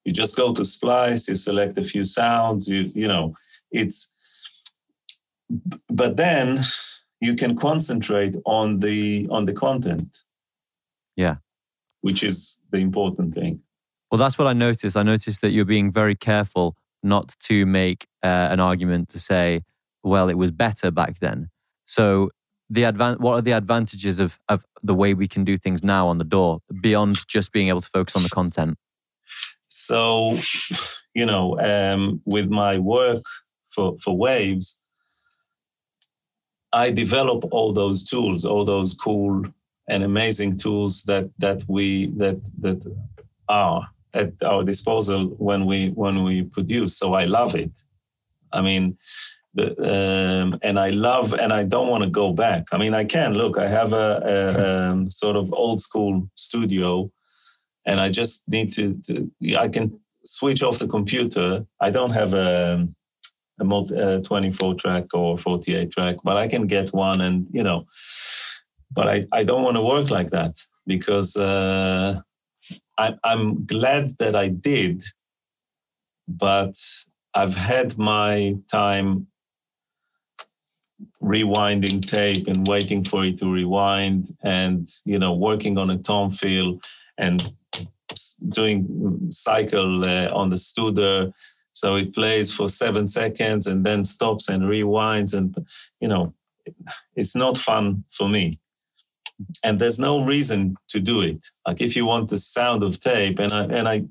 [0.07, 3.35] you just go to Splice, you select a few sounds, you you know,
[3.71, 4.13] it's
[5.89, 6.63] but then
[7.19, 10.23] you can concentrate on the on the content.
[11.17, 11.35] Yeah.
[12.01, 13.59] Which is the important thing.
[14.09, 14.95] Well, that's what I noticed.
[14.95, 19.63] I noticed that you're being very careful not to make uh, an argument to say,
[20.03, 21.49] well, it was better back then.
[21.85, 22.29] So
[22.69, 26.07] the advan- what are the advantages of, of the way we can do things now
[26.07, 28.77] on the DAW beyond just being able to focus on the content?
[29.87, 30.37] So,
[31.13, 33.23] you know, um, with my work
[33.69, 34.81] for, for Waves,
[36.73, 39.45] I develop all those tools, all those cool
[39.87, 42.79] and amazing tools that that we that that
[43.47, 46.97] are at our disposal when we when we produce.
[46.97, 47.71] So I love it.
[48.51, 48.97] I mean,
[49.53, 52.63] the, um, and I love and I don't want to go back.
[52.73, 53.57] I mean, I can look.
[53.57, 57.09] I have a, a um, sort of old school studio,
[57.87, 59.31] and I just need to, to.
[59.57, 61.65] I can switch off the computer.
[61.79, 62.87] I don't have a
[63.59, 67.87] a multi, 24 track or 48 track, but I can get one, and you know,
[68.91, 72.19] but I I don't want to work like that because uh,
[72.97, 75.03] I, I'm glad that I did,
[76.27, 76.75] but
[77.33, 79.27] I've had my time
[81.21, 86.31] rewinding tape and waiting for it to rewind and you know working on a tom
[86.31, 86.79] fill
[87.17, 87.53] and
[88.49, 91.31] doing cycle uh, on the studer
[91.73, 95.55] so it plays for seven seconds and then stops and rewinds and
[95.99, 96.33] you know
[97.15, 98.59] it's not fun for me
[99.63, 103.39] and there's no reason to do it like if you want the sound of tape
[103.39, 104.03] and i and i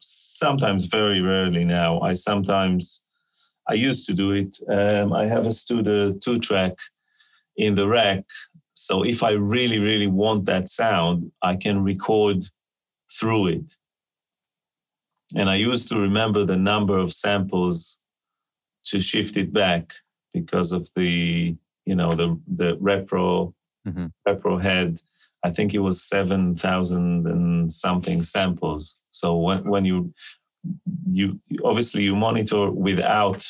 [0.00, 3.04] sometimes very rarely now i sometimes
[3.68, 4.58] I used to do it.
[4.68, 6.74] Um, I have a studio two track
[7.56, 8.24] in the rack.
[8.74, 12.44] So if I really, really want that sound, I can record
[13.12, 13.76] through it.
[15.34, 18.00] And I used to remember the number of samples
[18.86, 19.92] to shift it back
[20.32, 23.52] because of the, you know, the the repro
[23.86, 24.06] mm-hmm.
[24.26, 25.00] repro head.
[25.44, 28.98] I think it was seven thousand and something samples.
[29.10, 30.12] So when when you
[31.10, 33.46] you obviously you monitor without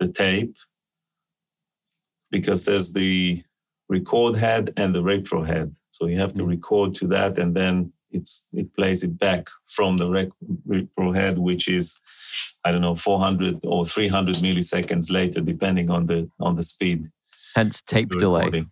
[0.00, 0.56] the tape
[2.30, 3.42] because there's the
[3.88, 5.74] record head and the repro head.
[5.90, 6.48] So you have to mm.
[6.48, 10.30] record to that, and then it's it plays it back from the
[10.68, 12.00] repro head, which is
[12.64, 17.10] I don't know 400 or 300 milliseconds later, depending on the on the speed.
[17.54, 18.66] Hence tape delay.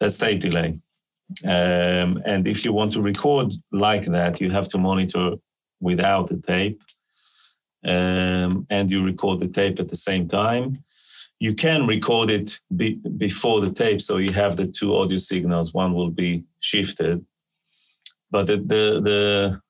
[0.00, 0.78] That's tape delay.
[1.44, 5.36] Um, and if you want to record like that, you have to monitor
[5.80, 6.80] without the tape
[7.84, 10.82] um, and you record the tape at the same time.
[11.40, 15.74] You can record it be, before the tape, so you have the two audio signals.
[15.74, 17.24] One will be shifted,
[18.34, 19.60] but the, the, the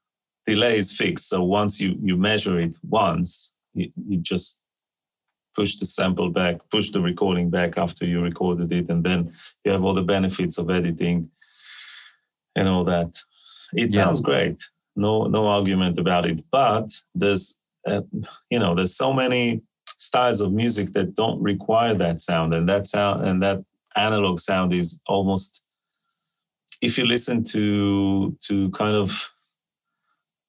[0.47, 1.29] delay is fixed.
[1.29, 4.63] So once you, you measure it once, you, you just
[5.55, 9.73] push the sample back, push the recording back after you recorded it, and then you
[9.73, 11.29] have all the benefits of editing
[12.57, 13.21] and all that.
[13.75, 14.05] It yeah.
[14.05, 14.63] sounds great.
[14.97, 16.43] No, no argument about it.
[16.51, 18.01] But there's uh,
[18.49, 19.61] you know, there's so many
[19.99, 23.63] styles of music that don't require that sound, and that sound and that
[23.95, 25.64] analog sound is almost.
[26.85, 29.33] If you listen to to kind of,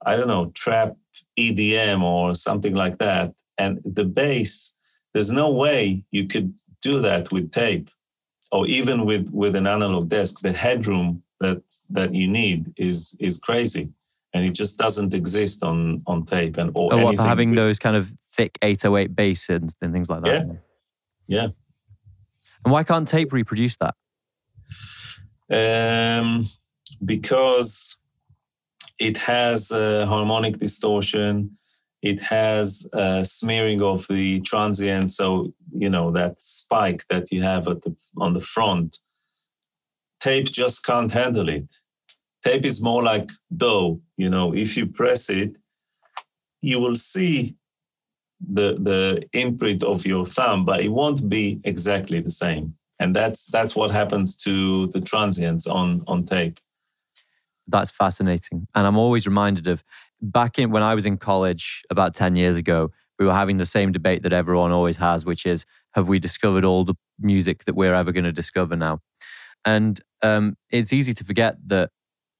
[0.06, 0.96] I don't know, trap
[1.38, 4.76] EDM or something like that, and the bass,
[5.14, 7.90] there's no way you could do that with tape,
[8.52, 10.42] or even with with an analog desk.
[10.42, 13.90] The headroom that that you need is is crazy
[14.36, 17.58] and it just doesn't exist on on tape and or oh, what, for having with,
[17.58, 20.46] those kind of thick 808 bass and, and things like that.
[20.46, 20.54] Yeah,
[21.28, 21.48] yeah.
[22.66, 23.96] And why can't tape reproduce that?
[25.50, 26.48] Um,
[27.04, 27.98] because
[29.00, 31.58] it has harmonic distortion.
[32.02, 32.88] It has
[33.24, 38.34] smearing of the transient, so you know that spike that you have at the on
[38.34, 39.00] the front.
[40.20, 41.68] Tape just can't handle it
[42.46, 44.00] Tape is more like dough.
[44.18, 45.56] You know, if you press it,
[46.62, 47.56] you will see
[48.40, 52.76] the the imprint of your thumb, but it won't be exactly the same.
[53.00, 56.60] And that's that's what happens to the transients on on tape.
[57.68, 58.68] That's fascinating.
[58.76, 59.84] And I'm always reminded of
[60.22, 63.66] back in when I was in college about 10 years ago, we were having the
[63.66, 67.76] same debate that everyone always has, which is have we discovered all the music that
[67.76, 69.00] we're ever going to discover now?
[69.66, 71.92] And um, it's easy to forget that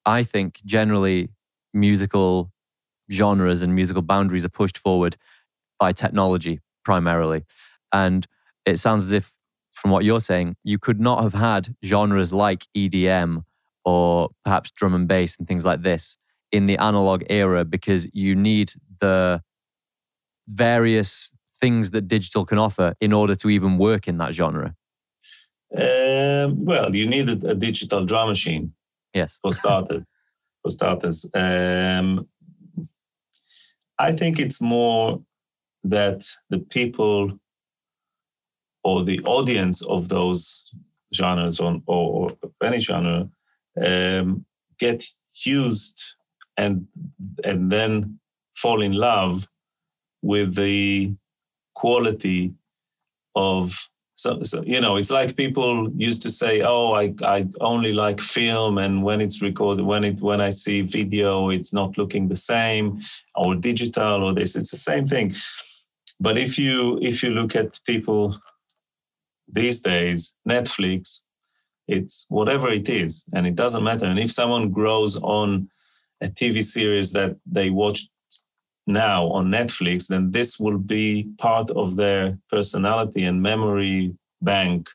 [0.06, 1.30] I think generally
[1.74, 2.52] musical
[3.12, 5.18] genres and musical boundaries are pushed forward
[5.80, 7.44] by technology primarily.
[7.92, 8.26] And
[8.66, 9.35] it sounds as if,
[9.76, 13.44] from what you're saying, you could not have had genres like EDM
[13.84, 16.18] or perhaps drum and bass and things like this
[16.52, 19.42] in the analog era because you need the
[20.48, 24.76] various things that digital can offer in order to even work in that genre.
[25.76, 28.74] Um, well, you needed a, a digital drum machine
[29.16, 29.40] Yes.
[29.42, 30.04] For starters.
[30.62, 31.26] for starters.
[31.34, 32.28] Um,
[33.98, 35.22] I think it's more
[35.86, 37.40] that the people
[38.86, 40.70] or the audience of those
[41.14, 43.28] genres or, or, or any genre
[43.84, 44.46] um,
[44.80, 45.04] get
[45.44, 46.02] used
[46.56, 46.88] and
[47.44, 48.20] and then
[48.56, 49.48] fall in love
[50.22, 51.14] with the
[51.74, 52.54] quality
[53.36, 57.92] of so, so, you know it's like people used to say oh I, I only
[57.92, 62.30] like film and when it's recorded when it when i see video it's not looking
[62.30, 63.02] the same
[63.36, 65.36] or digital or this it's the same thing.
[66.20, 68.40] But if you if you look at people
[69.48, 71.22] these days, Netflix,
[71.88, 74.06] it's whatever it is, and it doesn't matter.
[74.06, 75.70] And if someone grows on
[76.22, 78.10] a TV series that they watch
[78.88, 84.90] now on Netflix, then this will be part of their personality and memory bank.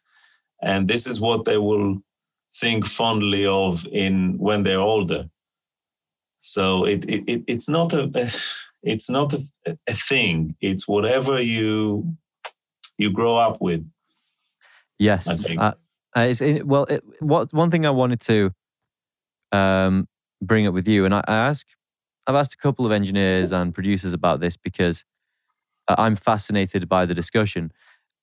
[0.63, 2.03] And this is what they will
[2.55, 5.29] think fondly of in when they're older.
[6.41, 8.31] So it, it, it's not a
[8.83, 9.45] it's not a,
[9.87, 10.57] a thing.
[10.61, 12.17] It's whatever you
[12.99, 13.87] you grow up with.
[15.01, 15.47] Yes.
[15.59, 15.73] Uh,
[16.17, 18.53] it's in, well, it, what one thing I wanted to
[19.51, 20.07] um,
[20.43, 21.67] bring up with you, and I, I ask,
[22.27, 25.05] I've asked a couple of engineers and producers about this because
[25.89, 27.73] uh, I'm fascinated by the discussion.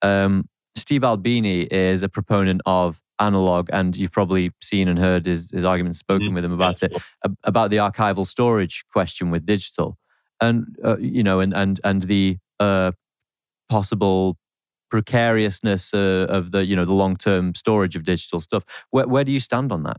[0.02, 5.50] Um, Steve Albini is a proponent of analog, and you've probably seen and heard his,
[5.50, 6.36] his arguments, spoken mm-hmm.
[6.36, 6.96] with him about it,
[7.44, 9.98] about the archival storage question with digital,
[10.40, 12.92] and uh, you know, and and and the uh,
[13.70, 14.38] possible
[14.90, 18.64] precariousness uh, of the you know the long term storage of digital stuff.
[18.92, 19.98] Where where do you stand on that?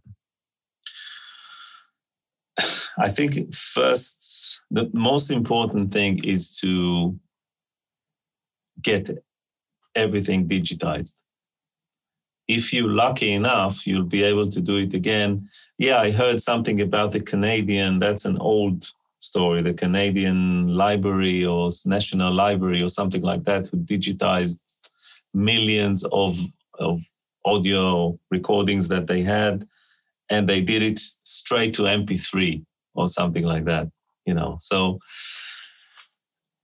[2.98, 7.18] I think first the most important thing is to
[8.82, 9.10] get
[9.94, 11.14] everything digitized.
[12.46, 15.48] If you're lucky enough, you'll be able to do it again.
[15.76, 21.70] Yeah, I heard something about the Canadian, that's an old story, the Canadian Library or
[21.86, 24.58] National Library or something like that, who digitized
[25.34, 26.38] millions of,
[26.78, 27.00] of
[27.44, 29.66] audio recordings that they had,
[30.30, 32.64] and they did it straight to MP3
[32.94, 33.88] or something like that,
[34.26, 34.56] you know.
[34.60, 35.00] So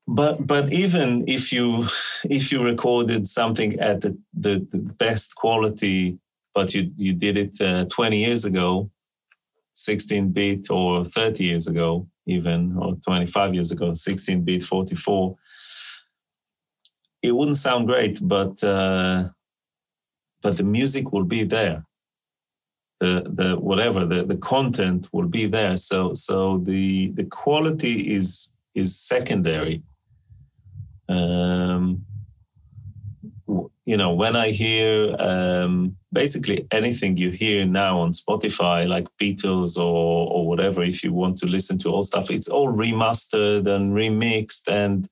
[0.06, 1.86] but but even if you
[2.28, 6.18] if you recorded something at the, the, the best quality
[6.54, 8.90] but you you did it uh, 20 years ago
[9.74, 15.36] 16 bit or 30 years ago even or 25 years ago 16 bit 44
[17.22, 19.28] it wouldn't sound great but uh,
[20.44, 21.84] but the music will be there.
[23.00, 25.76] The the whatever the, the content will be there.
[25.76, 29.82] So so the the quality is is secondary.
[31.08, 32.04] Um,
[33.86, 39.76] you know, when I hear um, basically anything you hear now on Spotify, like Beatles
[39.76, 43.92] or or whatever, if you want to listen to old stuff, it's all remastered and
[43.92, 45.06] remixed, and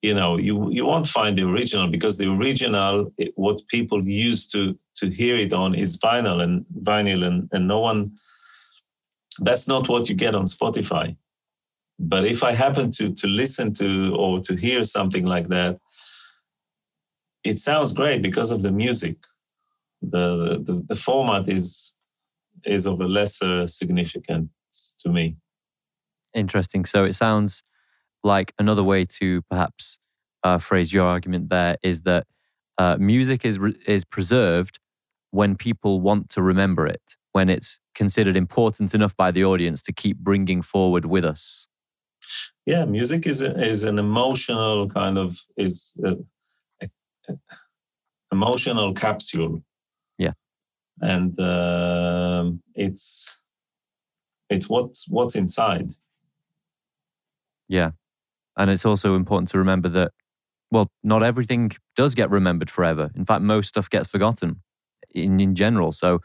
[0.00, 4.52] you know, you you won't find the original because the original, it, what people used
[4.52, 8.12] to to hear it on, is vinyl and vinyl, and and no one.
[9.40, 11.14] That's not what you get on Spotify.
[11.98, 15.78] But if I happen to to listen to or to hear something like that,
[17.44, 19.16] it sounds great because of the music.
[20.02, 21.94] The the, the format is
[22.64, 25.36] is of a lesser significance to me.
[26.34, 26.84] Interesting.
[26.84, 27.62] So it sounds
[28.22, 30.00] like another way to perhaps
[30.44, 32.26] uh, phrase your argument there is that
[32.76, 34.78] uh, music is re- is preserved
[35.30, 39.92] when people want to remember it, when it's considered important enough by the audience to
[39.92, 41.68] keep bringing forward with us
[42.66, 46.16] yeah music is a, is an emotional kind of is a, a
[48.32, 49.62] emotional capsule.
[50.18, 50.32] Yeah.
[51.00, 53.42] And uh, it's
[54.50, 55.94] it's what's what's inside.
[57.68, 57.92] Yeah.
[58.56, 60.12] And it's also important to remember that
[60.70, 63.10] well not everything does get remembered forever.
[63.14, 64.62] In fact most stuff gets forgotten
[65.14, 65.92] in in general.
[65.92, 66.20] So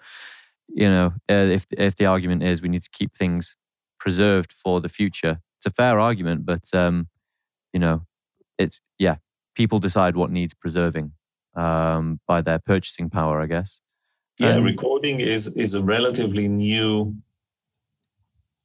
[0.69, 3.57] you know uh, if if the argument is we need to keep things
[3.99, 7.07] preserved for the future it's a fair argument, but um,
[7.71, 8.05] you know,
[8.57, 9.15] it's yeah,
[9.55, 11.13] people decide what needs preserving
[11.55, 13.81] um, by their purchasing power, I guess.
[14.39, 17.15] Yeah, and, recording is is a relatively new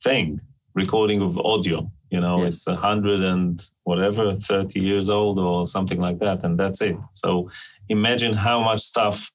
[0.03, 0.41] thing.
[0.75, 2.55] Recording of audio, you know, yes.
[2.55, 6.97] it's a hundred and whatever, thirty years old or something like that, and that's it.
[7.15, 7.51] So
[7.89, 9.31] imagine how much stuff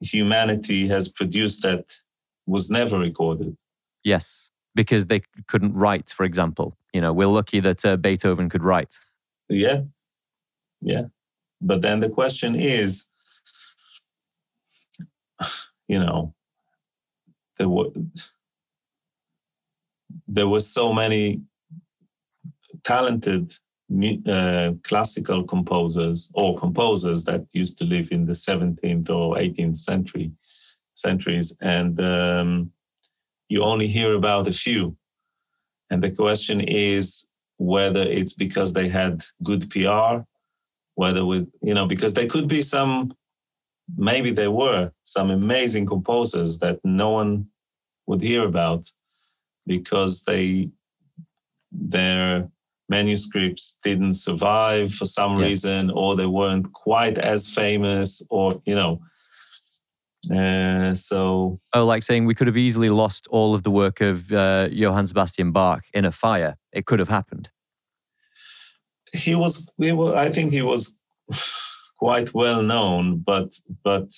[0.00, 1.96] humanity has produced that
[2.46, 3.56] was never recorded.
[4.04, 6.76] Yes, because they couldn't write, for example.
[6.92, 8.94] You know, we're lucky that uh, Beethoven could write.
[9.48, 9.82] Yeah.
[10.80, 11.02] Yeah.
[11.60, 13.08] But then the question is,
[15.88, 16.34] you know,
[17.58, 17.90] there were
[20.28, 21.40] there were so many
[22.84, 23.52] talented
[24.26, 30.32] uh, classical composers or composers that used to live in the 17th or 18th century
[30.94, 32.72] centuries and um,
[33.48, 34.96] you only hear about a few.
[35.90, 40.24] And the question is whether it's because they had good PR,
[40.96, 43.14] whether with, you know, because there could be some,
[43.96, 47.46] maybe there were some amazing composers that no one
[48.06, 48.90] would hear about
[49.66, 50.70] because they,
[51.70, 52.50] their
[52.88, 55.46] manuscripts didn't survive for some yes.
[55.46, 59.00] reason, or they weren't quite as famous, or you know.
[60.32, 64.32] Uh, so, oh, like saying we could have easily lost all of the work of
[64.32, 66.56] uh, Johann Sebastian Bach in a fire.
[66.72, 67.50] It could have happened.
[69.12, 69.68] He was.
[69.78, 70.98] Was I think he was
[71.98, 74.10] quite well known, but but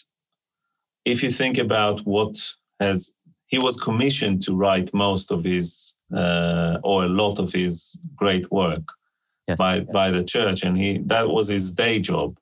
[1.04, 2.36] if you think about what
[2.80, 3.14] has
[3.46, 8.50] he was commissioned to write most of his uh, or a lot of his great
[8.52, 8.86] work
[9.48, 9.86] yes, by yes.
[9.92, 12.38] by the church, and he that was his day job.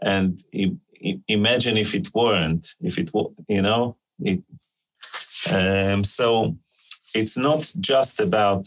[0.00, 3.10] And he, he, imagine if it weren't, if it
[3.48, 4.42] you know, it.
[5.50, 6.56] Um, so
[7.14, 8.66] it's not just about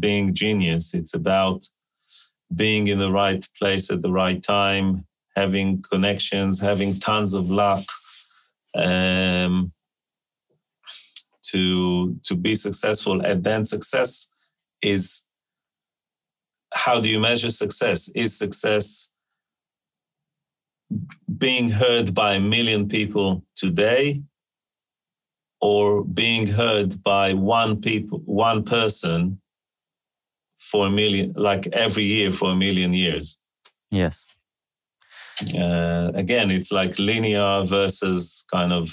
[0.00, 1.68] being genius; it's about
[2.54, 7.84] being in the right place at the right time, having connections, having tons of luck.
[8.74, 9.72] Um,
[11.50, 14.30] to to be successful and then success
[14.82, 15.26] is
[16.74, 19.12] how do you measure success is success
[21.38, 24.22] being heard by a million people today
[25.60, 29.40] or being heard by one people one person
[30.58, 33.38] for a million like every year for a million years
[33.90, 34.26] yes
[35.54, 38.90] uh, again it's like linear versus kind of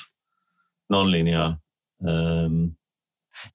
[0.90, 1.58] non-linear
[2.06, 2.76] um,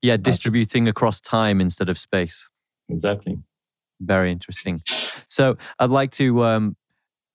[0.02, 2.48] yeah, distributing across time instead of space.
[2.88, 3.38] Exactly.
[4.00, 4.82] Very interesting.
[5.28, 6.76] So I'd like to um,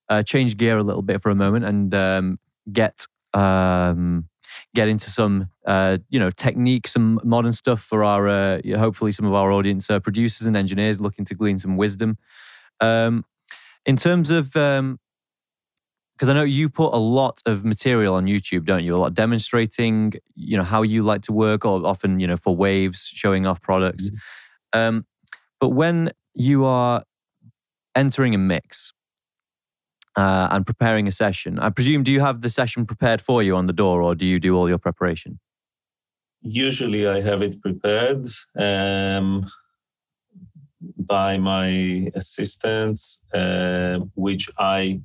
[0.09, 2.39] uh, change gear a little bit for a moment and um,
[2.71, 4.29] get um,
[4.75, 9.25] get into some uh, you know technique, some modern stuff for our uh, hopefully some
[9.25, 12.17] of our audience uh, producers and engineers looking to glean some wisdom.
[12.79, 13.25] Um,
[13.85, 14.99] in terms of um,
[16.13, 18.95] because I know you put a lot of material on YouTube, don't you?
[18.95, 22.55] A lot demonstrating, you know, how you like to work, or often, you know, for
[22.55, 24.09] waves, showing off products.
[24.09, 24.79] Mm-hmm.
[24.79, 25.05] Um,
[25.59, 27.03] but when you are
[27.95, 28.93] entering a mix
[30.15, 33.55] uh, and preparing a session, I presume, do you have the session prepared for you
[33.55, 35.39] on the DAW, or do you do all your preparation?
[36.41, 38.27] Usually, I have it prepared.
[38.57, 39.49] Um,
[40.97, 45.01] by my assistants, uh, which I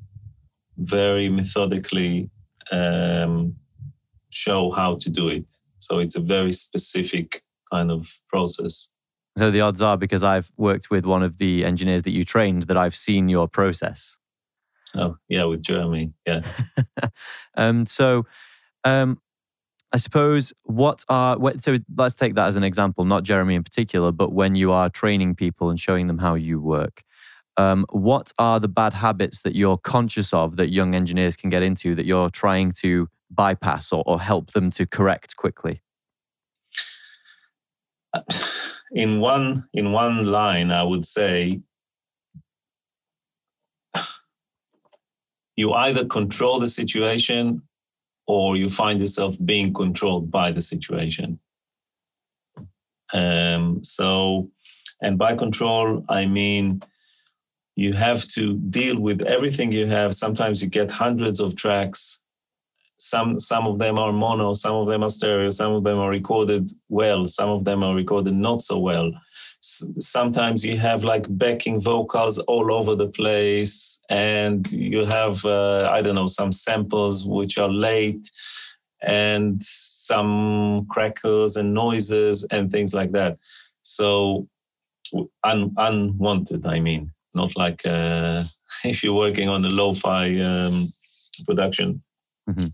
[0.77, 2.31] very methodically
[2.71, 3.57] um,
[4.31, 5.45] show how to do it.
[5.79, 7.43] So it's a very specific
[7.73, 8.91] kind of process.
[9.37, 12.65] So the odds are, because I've worked with one of the engineers that you trained,
[12.65, 14.19] that I've seen your process.
[14.97, 16.43] Oh yeah, with Jeremy, yeah.
[17.57, 18.27] um, so,
[18.85, 19.21] um,
[19.93, 24.13] I suppose what are so let's take that as an example, not Jeremy in particular,
[24.13, 27.03] but when you are training people and showing them how you work,
[27.57, 31.63] um, what are the bad habits that you're conscious of that young engineers can get
[31.63, 35.83] into that you're trying to bypass or, or help them to correct quickly?
[38.93, 41.61] In one in one line, I would say
[45.59, 47.61] you either control the situation
[48.29, 51.41] or you find yourself being controlled by the situation.
[53.13, 54.51] Um, so,
[55.03, 56.81] and by control, I mean
[57.75, 60.15] you have to deal with everything you have.
[60.15, 62.21] Sometimes you get hundreds of tracks.
[62.99, 66.11] Some some of them are mono, some of them are stereo, some of them are
[66.11, 69.11] recorded well, some of them are recorded not so well.
[69.61, 76.03] Sometimes you have like backing vocals all over the place, and you have uh, I
[76.03, 78.31] don't know some samples which are late,
[79.03, 83.39] and some crackles and noises and things like that.
[83.83, 84.49] So
[85.45, 88.43] un- unwanted, I mean not like uh,
[88.85, 90.89] if you're working on a lo-fi um,
[91.47, 92.03] production.
[92.49, 92.67] Mm-hmm.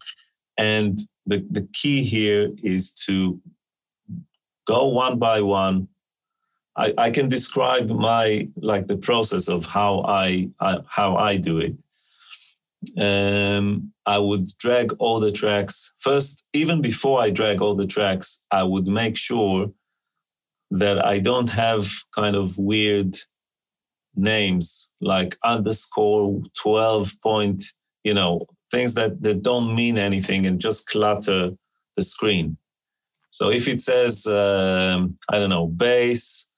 [0.56, 3.40] And the, the key here is to
[4.66, 5.88] go one by one.
[6.76, 11.58] I, I can describe my like the process of how I, I how I do
[11.58, 11.74] it.
[12.98, 16.44] Um, I would drag all the tracks first.
[16.52, 19.70] Even before I drag all the tracks, I would make sure
[20.70, 23.16] that I don't have kind of weird
[24.16, 27.64] names like underscore 12 point,
[28.02, 31.50] you know, things that, that don't mean anything and just clutter
[31.96, 32.56] the screen.
[33.30, 36.50] So if it says, um, I don't know, bass,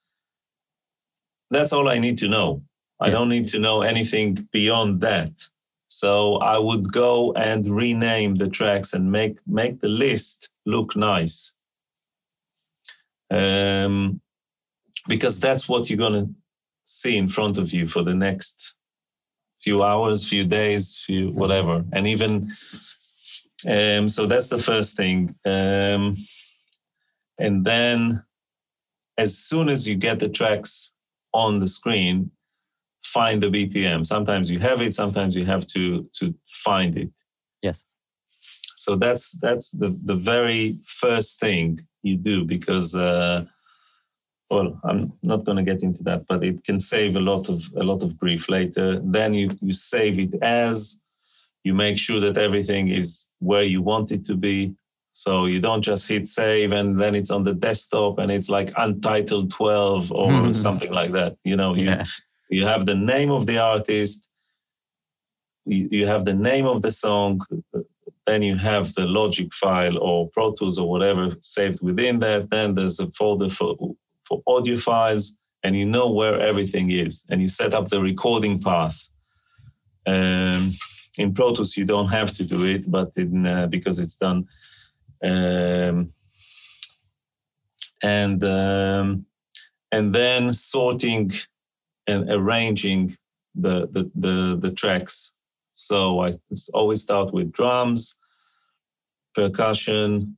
[1.51, 2.63] that's all I need to know.
[3.01, 5.49] I don't need to know anything beyond that.
[5.89, 11.55] So I would go and rename the tracks and make make the list look nice.
[13.31, 14.21] Um,
[15.09, 16.29] because that's what you're gonna
[16.85, 18.77] see in front of you for the next
[19.61, 21.39] few hours, few days, few mm-hmm.
[21.39, 22.53] whatever, and even
[23.69, 25.35] um, so that's the first thing.
[25.45, 26.17] Um,
[27.39, 28.23] and then
[29.19, 30.93] as soon as you get the tracks
[31.33, 32.31] on the screen
[33.16, 34.05] find the BPM.
[34.05, 37.12] Sometimes you have it, sometimes you have to to find it.
[37.62, 37.87] Yes.
[38.77, 43.45] So that's that's the the very first thing you do because uh,
[44.51, 47.59] well, I'm not going to get into that, but it can save a lot of
[47.77, 49.01] a lot of grief later.
[49.16, 51.01] Then you you save it as
[51.64, 54.74] you make sure that everything is where you want it to be.
[55.17, 58.71] So you don't just hit save and then it's on the desktop and it's like
[58.77, 60.55] untitled 12 or mm.
[60.55, 61.39] something like that.
[61.43, 62.05] You know, you, yeah.
[62.51, 64.29] you have the name of the artist,
[65.64, 67.41] you, you have the name of the song,
[68.27, 72.51] then you have the logic file or Pro Tools or whatever saved within that.
[72.51, 73.75] Then there's a folder for,
[74.25, 78.61] for audio files and you know where everything is and you set up the recording
[78.61, 79.09] path.
[80.07, 80.73] Um,
[81.17, 84.47] in Pro Tools, you don't have to do it, but in, uh, because it's done.
[85.23, 86.12] Um,
[88.03, 89.27] and um,
[89.93, 91.33] and then sorting
[92.07, 93.17] and arranging
[93.55, 95.35] the, the the, the tracks.
[95.75, 96.33] So I
[96.73, 98.19] always start with drums,
[99.35, 100.37] percussion,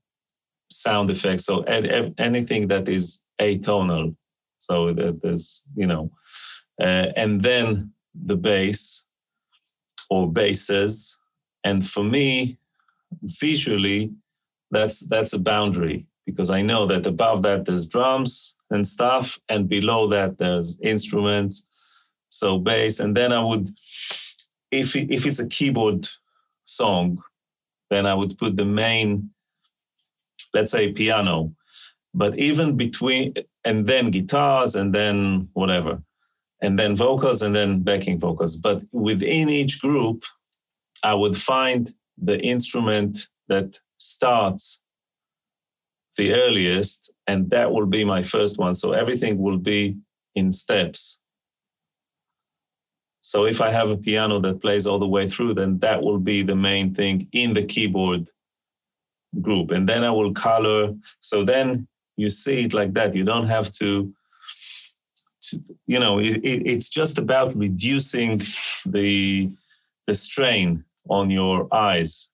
[0.71, 1.45] sound effects.
[1.45, 4.17] So anything that is atonal.
[4.59, 6.11] So that there's you know,
[6.81, 9.07] uh, and then the bass
[10.11, 11.19] or basses.
[11.65, 12.59] And for me,
[13.23, 14.13] visually,
[14.71, 19.69] that's that's a boundary because I know that above that there's drums and stuff, and
[19.69, 21.67] below that there's instruments,
[22.29, 23.01] so bass.
[23.01, 23.71] And then I would,
[24.71, 26.07] if it, if it's a keyboard
[26.67, 27.23] song,
[27.89, 29.31] then I would put the main,
[30.53, 31.55] let's say piano,
[32.13, 33.33] but even between
[33.65, 36.03] and then guitars and then whatever
[36.61, 38.57] and then vocals and then backing vocals.
[38.57, 40.25] But within each group,
[41.03, 44.83] I would find the instrument that starts
[46.17, 48.75] the earliest, and that will be my first one.
[48.75, 49.97] So everything will be
[50.35, 51.21] in steps.
[53.23, 56.19] So if I have a piano that plays all the way through, then that will
[56.19, 58.29] be the main thing in the keyboard
[59.43, 59.71] group.
[59.71, 60.95] And then I will color.
[61.21, 61.87] So then
[62.17, 63.15] you see it like that.
[63.15, 64.13] You don't have to
[65.87, 68.43] you know, it, it, it's just about reducing
[68.85, 69.51] the
[70.07, 72.31] the strain on your eyes,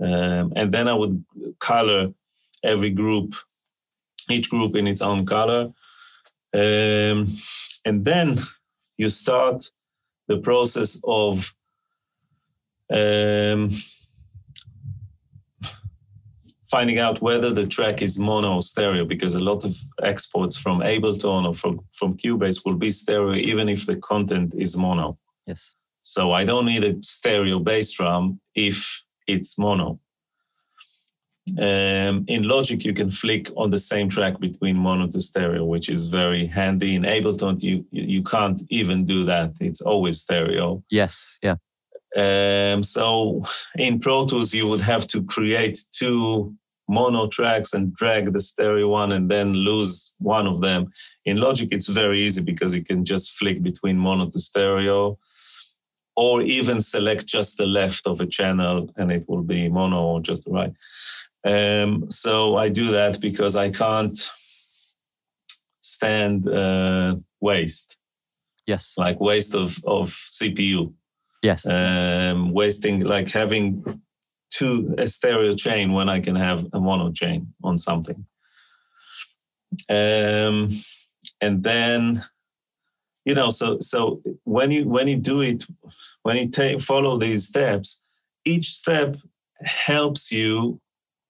[0.00, 1.24] um, and then I would
[1.60, 2.12] color
[2.62, 3.34] every group,
[4.30, 5.72] each group in its own color,
[6.54, 7.36] um,
[7.84, 8.40] and then
[8.96, 9.70] you start
[10.28, 11.54] the process of
[12.92, 13.70] um,
[16.66, 20.80] finding out whether the track is mono or stereo because a lot of exports from
[20.80, 25.18] Ableton or from, from Cubase will be stereo even if the content is mono.
[25.46, 25.74] Yes.
[26.00, 30.00] So I don't need a stereo bass drum if it's mono.
[31.58, 35.90] Um, in Logic, you can flick on the same track between mono to stereo, which
[35.90, 36.94] is very handy.
[36.94, 40.82] In Ableton, you you can't even do that; it's always stereo.
[40.90, 41.56] Yes, yeah.
[42.16, 43.44] Um, so
[43.76, 46.54] in Pro Tools, you would have to create two
[46.88, 50.92] mono tracks and drag the stereo one and then lose one of them.
[51.24, 55.18] In Logic, it's very easy because you can just flick between mono to stereo
[56.16, 60.20] or even select just the left of a channel and it will be mono or
[60.20, 60.72] just the right.
[61.44, 64.18] Um, so I do that because I can't
[65.82, 67.96] stand uh, waste.
[68.66, 68.94] Yes.
[68.96, 70.92] Like waste of, of CPU.
[71.42, 71.66] Yes.
[71.66, 74.00] Um, wasting, like having
[74.50, 78.24] two a stereo chain when I can have a mono chain on something.
[79.88, 80.82] Um,
[81.40, 82.24] and then,
[83.24, 85.64] you know, so so when you when you do it,
[86.22, 88.02] when you take follow these steps,
[88.44, 89.16] each step
[89.62, 90.80] helps you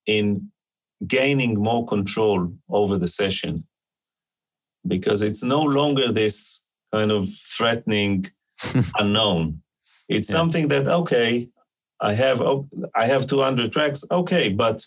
[0.06, 0.50] in
[1.06, 3.64] gaining more control over the session
[4.86, 8.26] because it's no longer this kind of threatening
[8.98, 9.62] unknown
[10.08, 10.36] it's yeah.
[10.36, 11.48] something that okay,
[12.00, 14.04] I have oh, I have 200 tracks.
[14.10, 14.84] Okay, but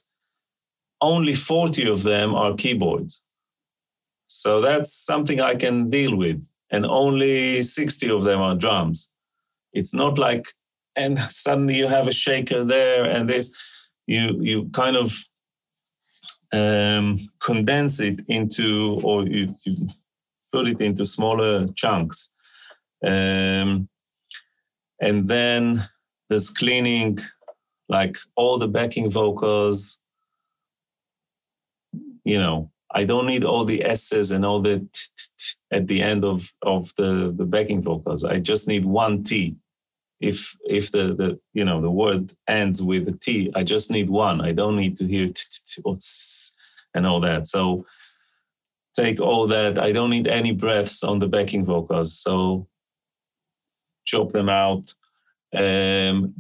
[1.01, 3.23] only 40 of them are keyboards.
[4.27, 6.47] So that's something I can deal with.
[6.71, 9.09] And only 60 of them are drums.
[9.73, 10.47] It's not like,
[10.95, 13.55] and suddenly you have a shaker there and this.
[14.07, 15.13] You you kind of
[16.53, 19.89] um, condense it into, or you, you,
[20.51, 22.31] put it into smaller chunks.
[23.05, 23.89] Um,
[25.01, 25.87] and then
[26.29, 27.19] there's cleaning,
[27.89, 29.99] like all the backing vocals.
[32.23, 34.87] You know, I don't need all the S's and all the
[35.71, 38.23] at the end of, of the, the backing vocals.
[38.23, 39.55] I just need one T.
[40.19, 44.09] If if the, the you know the word ends with a T, I just need
[44.09, 44.41] one.
[44.41, 45.81] I don't need to hear t-
[46.95, 47.45] and all that.
[47.45, 47.85] So
[48.95, 49.77] take all that.
[49.77, 52.17] I don't need any breaths on the backing vocals.
[52.17, 52.67] So
[54.05, 54.93] chop them out.
[55.55, 56.33] Um,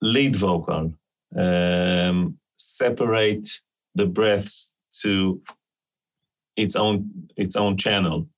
[0.00, 0.94] lead vocal.
[1.36, 3.60] Um, separate
[3.94, 5.42] the breaths to
[6.56, 8.28] its own its own channel.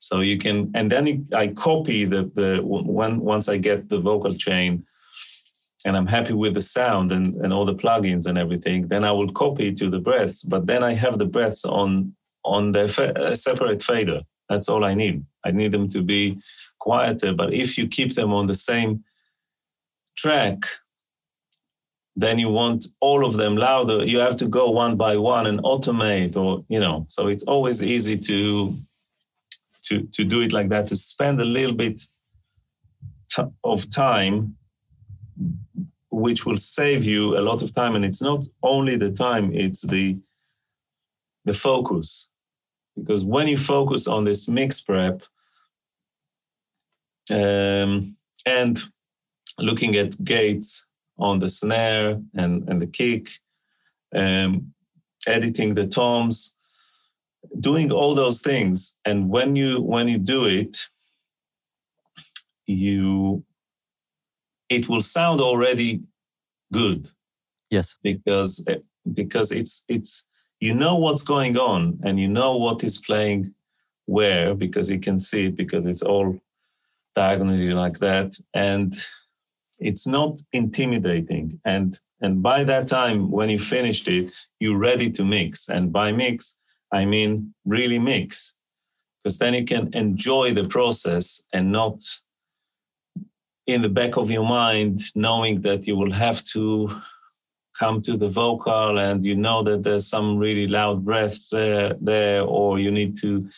[0.00, 4.34] So you can, and then I copy the the when once I get the vocal
[4.34, 4.84] chain,
[5.84, 8.88] and I'm happy with the sound and and all the plugins and everything.
[8.88, 12.72] Then I will copy to the breaths, but then I have the breaths on on
[12.72, 14.22] the fa- separate fader.
[14.48, 15.24] That's all I need.
[15.44, 16.40] I need them to be
[16.78, 17.34] quieter.
[17.34, 19.04] But if you keep them on the same
[20.16, 20.64] track,
[22.18, 24.04] then you want all of them louder.
[24.04, 27.06] You have to go one by one and automate, or you know.
[27.08, 28.76] So it's always easy to
[29.84, 30.88] to to do it like that.
[30.88, 32.02] To spend a little bit
[33.30, 34.56] t- of time,
[36.10, 37.94] which will save you a lot of time.
[37.94, 40.18] And it's not only the time; it's the
[41.44, 42.32] the focus
[42.96, 45.22] because when you focus on this mix prep
[47.30, 48.82] um, and
[49.60, 50.87] looking at gates
[51.18, 53.28] on the snare and, and the kick,
[54.14, 54.72] um,
[55.26, 56.56] editing the toms,
[57.60, 60.88] doing all those things, and when you when you do it,
[62.66, 63.44] you
[64.68, 66.02] it will sound already
[66.72, 67.10] good.
[67.70, 68.64] Yes, because
[69.12, 70.26] because it's it's
[70.60, 73.54] you know what's going on and you know what is playing
[74.06, 76.38] where because you can see it because it's all
[77.14, 78.34] diagonally like that.
[78.54, 78.94] And
[79.78, 81.60] it's not intimidating.
[81.64, 85.68] And and by that time when you finished it you're ready to mix.
[85.68, 86.58] And by mix
[86.92, 88.56] i mean really mix.
[89.18, 92.02] Because then you can enjoy the process and not
[93.66, 96.90] in the back of your mind knowing that you will have to
[97.78, 102.42] come to the vocal and you know that there's some really loud breaths uh, there
[102.42, 103.48] or you need to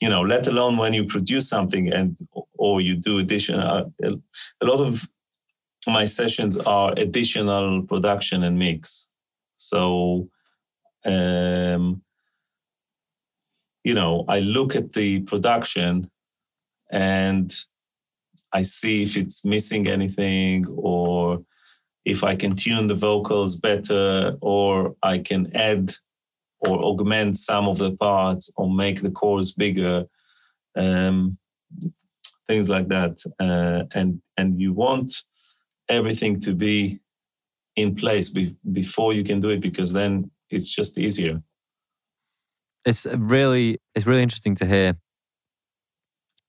[0.00, 2.16] you know let alone when you produce something and
[2.54, 5.08] or you do additional uh, a lot of
[5.86, 9.08] my sessions are additional production and mix.
[9.56, 10.28] So
[11.04, 12.02] um
[13.84, 16.10] you know i look at the production
[16.90, 17.54] and
[18.52, 21.42] i see if it's missing anything or
[22.04, 25.94] if I can tune the vocals better, or I can add
[26.60, 30.04] or augment some of the parts, or make the chorus bigger,
[30.76, 31.38] um,
[32.48, 33.18] things like that.
[33.38, 35.14] Uh, and and you want
[35.88, 37.00] everything to be
[37.76, 41.42] in place be, before you can do it, because then it's just easier.
[42.84, 44.96] It's really it's really interesting to hear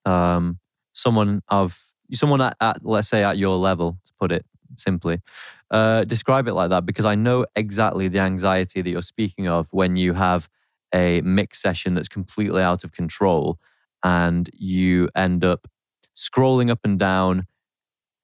[0.05, 0.59] um,
[0.93, 1.80] someone of
[2.14, 4.45] someone at, at let's say at your level to put it
[4.82, 5.19] simply.
[5.69, 9.69] Uh, describe it like that because I know exactly the anxiety that you're speaking of
[9.71, 10.49] when you have
[10.93, 13.57] a mix session that's completely out of control
[14.03, 15.67] and you end up
[16.15, 17.47] scrolling up and down,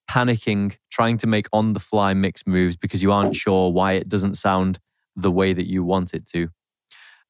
[0.09, 4.09] panicking, trying to make on the fly mix moves because you aren't sure why it
[4.09, 4.79] doesn't sound
[5.15, 6.49] the way that you want it to.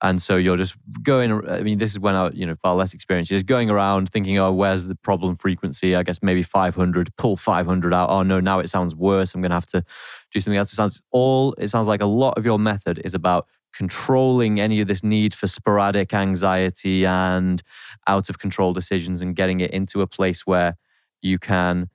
[0.03, 2.93] And so you're just going, I mean, this is when I, you know, far less
[2.93, 3.31] experience.
[3.31, 5.95] You're just going around thinking, oh, where's the problem frequency?
[5.95, 8.09] I guess maybe 500, pull 500 out.
[8.09, 9.33] Oh, no, now it sounds worse.
[9.33, 9.83] I'm going to have to
[10.31, 10.71] do something else.
[10.71, 14.81] It sounds all, it sounds like a lot of your method is about controlling any
[14.81, 17.63] of this need for sporadic anxiety and
[18.07, 20.75] out of control decisions and getting it into a place where
[21.23, 21.89] you can,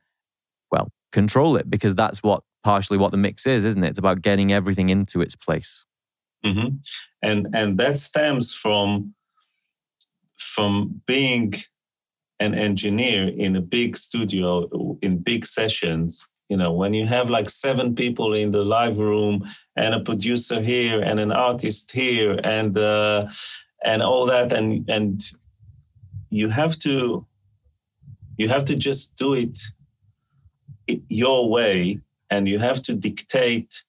[0.72, 3.90] well, control it because that's what partially what the mix is, isn't it?
[3.90, 5.84] It's about getting everything into its place.
[6.44, 6.76] Mm-hmm.
[7.22, 9.14] And and that stems from
[10.38, 11.54] from being
[12.40, 14.68] an engineer in a big studio
[15.00, 19.42] in big sessions you know when you have like seven people in the live room
[19.76, 23.26] and a producer here and an artist here and uh,
[23.84, 25.22] and all that and and
[26.30, 27.24] you have to
[28.36, 29.58] you have to just do it
[31.08, 33.84] your way and you have to dictate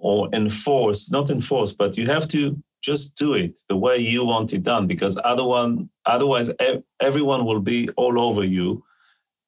[0.00, 4.52] or enforce, not enforce, but you have to just do it the way you want
[4.52, 6.50] it done because otherwise, otherwise
[7.00, 8.82] everyone will be all over you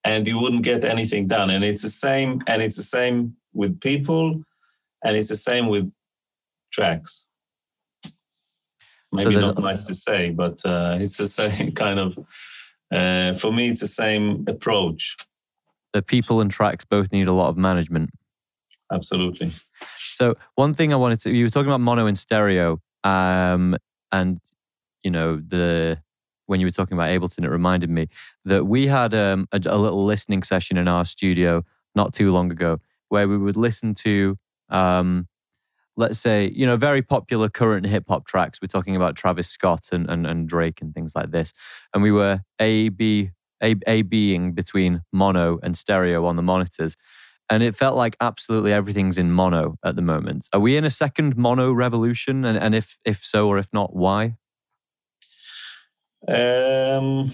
[0.04, 1.50] and you wouldn't get anything done.
[1.50, 4.42] And it's the same, and it's the same with people,
[5.04, 5.92] and it's the same with
[6.72, 7.26] tracks.
[9.12, 12.18] Maybe so not nice to say, but uh, it's the same kind of.
[12.92, 15.16] Uh, for me, it's the same approach.
[15.92, 18.10] The people and tracks both need a lot of management.
[18.92, 19.52] Absolutely.
[20.20, 23.74] So one thing I wanted to, you were talking about mono and stereo, um,
[24.12, 24.38] and
[25.02, 26.02] you know the
[26.44, 28.08] when you were talking about Ableton, it reminded me
[28.44, 31.62] that we had um, a, a, little listening session in our studio
[31.94, 34.36] not too long ago where we would listen to
[34.68, 35.28] um,
[35.96, 38.58] let's say, you know, very popular current hip hop tracks.
[38.60, 41.54] We're talking about Travis Scott and, and, and Drake and things like this.
[41.94, 43.30] And we were A, B,
[43.62, 46.96] A, A being between mono and stereo on the monitors.
[47.50, 50.48] And it felt like absolutely everything's in mono at the moment.
[50.52, 52.44] Are we in a second mono revolution?
[52.44, 54.36] And, and if, if so, or if not, why?
[56.28, 57.32] Um,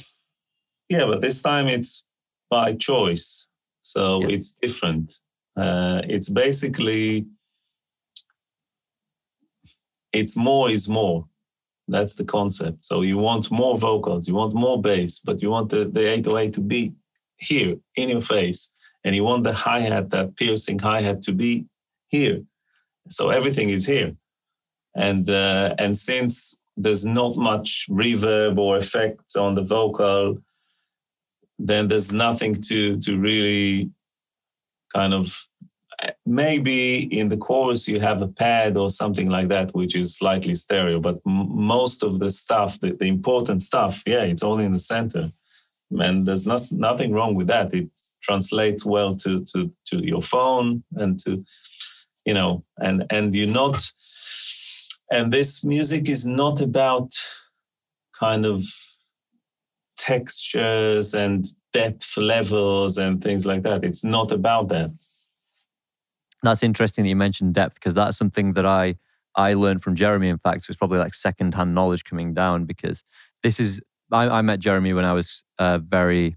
[0.89, 2.03] yeah, but this time it's
[2.49, 3.49] by choice.
[3.83, 4.31] So yes.
[4.33, 5.13] it's different.
[5.57, 7.27] Uh, it's basically
[10.13, 11.27] it's more is more.
[11.89, 12.85] That's the concept.
[12.85, 16.55] So you want more vocals, you want more bass, but you want the, the 808
[16.55, 16.95] to be
[17.37, 18.73] here in your face.
[19.07, 21.65] And you want the hi hat, that piercing hi hat, to be
[22.09, 22.43] here.
[23.09, 24.17] So everything is here.
[24.97, 30.39] And uh, and since there's not much reverb or effects on the vocal,
[31.59, 33.91] then there's nothing to to really
[34.93, 35.47] kind of
[36.27, 40.55] maybe in the chorus you have a pad or something like that which is slightly
[40.55, 44.73] stereo but m- most of the stuff the, the important stuff yeah it's all in
[44.73, 45.33] the center
[45.91, 47.89] and there's not, nothing wrong with that it
[48.23, 51.45] translates well to to to your phone and to
[52.25, 53.91] you know and and you're not
[55.11, 57.13] and this music is not about
[58.19, 58.65] kind of
[59.97, 64.91] textures and depth levels and things like that it's not about that
[66.43, 68.97] that's interesting that you mentioned depth because that's something that I
[69.37, 70.29] I learned from Jeremy.
[70.29, 73.05] In fact, it was probably like secondhand knowledge coming down because
[73.43, 73.83] this is
[74.13, 76.37] I, I met Jeremy when I was uh, very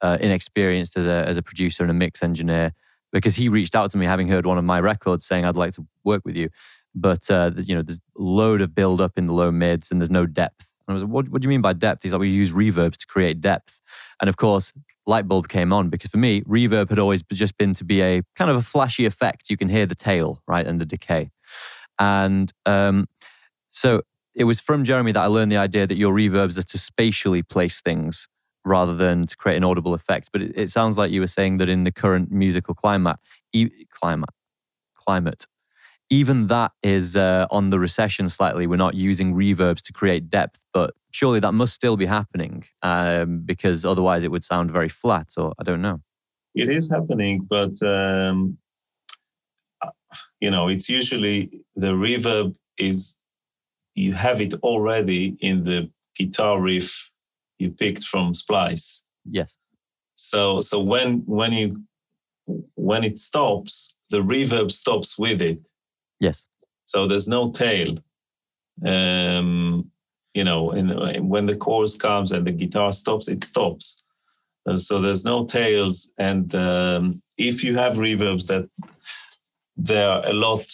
[0.00, 2.72] uh, inexperienced as a as a producer and a mix engineer
[3.12, 5.72] because he reached out to me having heard one of my records saying I'd like
[5.74, 6.50] to work with you,
[6.94, 10.00] but uh, you know there's a load of build up in the low mids and
[10.00, 10.78] there's no depth.
[10.86, 12.02] And I was like, what, what do you mean by depth?
[12.02, 13.82] He's like, we use reverbs to create depth.
[14.22, 14.72] And of course,
[15.06, 18.22] light bulb came on because for me, reverb had always just been to be a
[18.36, 19.50] kind of a flashy effect.
[19.50, 21.30] You can hear the tail, right, and the decay.
[21.98, 23.06] And um,
[23.68, 24.02] so
[24.34, 27.42] it was from Jeremy that I learned the idea that your reverbs are to spatially
[27.42, 28.28] place things
[28.64, 30.30] rather than to create an audible effect.
[30.32, 33.16] But it, it sounds like you were saying that in the current musical climate,
[33.52, 34.30] e- climate,
[34.94, 35.46] climate,
[36.10, 38.66] even that is uh, on the recession slightly.
[38.66, 43.40] We're not using reverbs to create depth, but surely that must still be happening um,
[43.44, 46.00] because otherwise it would sound very flat, or I don't know.
[46.54, 48.56] It is happening, but um,
[49.82, 49.90] uh,
[50.40, 53.17] you know, it's usually the reverb is
[53.98, 57.10] you have it already in the guitar riff
[57.58, 59.04] you picked from Splice.
[59.24, 59.58] Yes.
[60.16, 61.82] So so when when you
[62.74, 65.60] when it stops, the reverb stops with it.
[66.20, 66.46] Yes.
[66.86, 67.98] So there's no tail.
[68.84, 69.90] Um,
[70.34, 74.02] you know, and when the chorus comes and the guitar stops, it stops.
[74.66, 76.12] Uh, so there's no tails.
[76.18, 78.68] And um, if you have reverbs that
[79.76, 80.66] they're a lot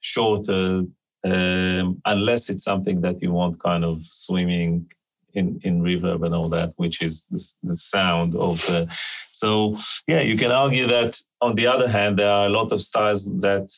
[0.00, 0.84] shorter,
[1.24, 4.90] um, unless it's something that you want kind of swimming
[5.34, 8.88] in, in reverb and all that, which is the, the sound of the.
[9.30, 12.82] So, yeah, you can argue that on the other hand, there are a lot of
[12.82, 13.70] styles that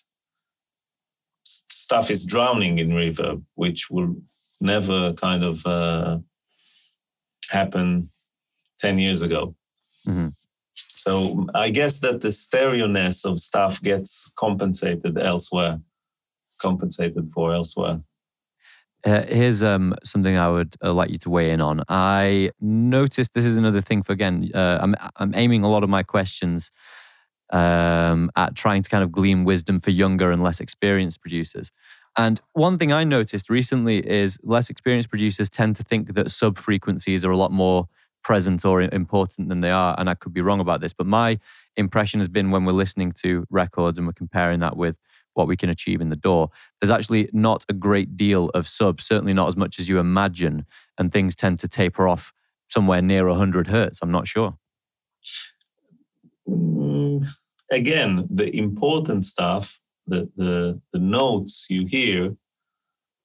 [1.45, 4.17] stuff is drowning in reverb, which will
[4.61, 6.19] never kind of uh,
[7.51, 8.11] happen
[8.81, 9.55] 10 years ago.
[10.07, 10.29] Mm-hmm.
[10.97, 15.81] So I guess that the stereo-ness of stuff gets compensated elsewhere,
[16.65, 18.01] compensated for elsewhere.
[19.05, 21.83] Uh, here's um, something I would uh, like you to weigh in on.
[21.89, 24.51] I noticed this is another thing for again.
[24.55, 26.73] Uh, I'm I'm aiming a lot of my questions
[27.51, 31.71] um, at trying to kind of glean wisdom for younger and less experienced producers.
[32.17, 36.57] And one thing I noticed recently is less experienced producers tend to think that sub
[36.57, 37.89] frequencies are a lot more
[38.23, 39.95] present or important than they are.
[39.99, 41.39] And I could be wrong about this, but my
[41.77, 44.99] impression has been when we're listening to records and we're comparing that with
[45.35, 46.49] what we can achieve in the DAW.
[46.81, 50.67] there's actually not a great deal of sub, certainly not as much as you imagine.
[50.99, 52.33] And things tend to taper off
[52.69, 54.01] somewhere near 100 hertz.
[54.03, 54.57] I'm not sure.
[56.49, 57.27] Mm,
[57.71, 62.37] again, the important stuff, the, the, the notes you hear,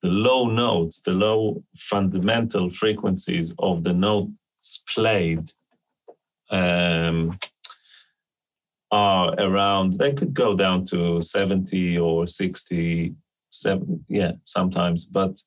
[0.01, 5.51] the low notes, the low fundamental frequencies of the notes played
[6.49, 7.37] um,
[8.91, 13.15] are around, they could go down to 70 or 60,
[13.51, 15.05] seven, yeah, sometimes.
[15.05, 15.41] But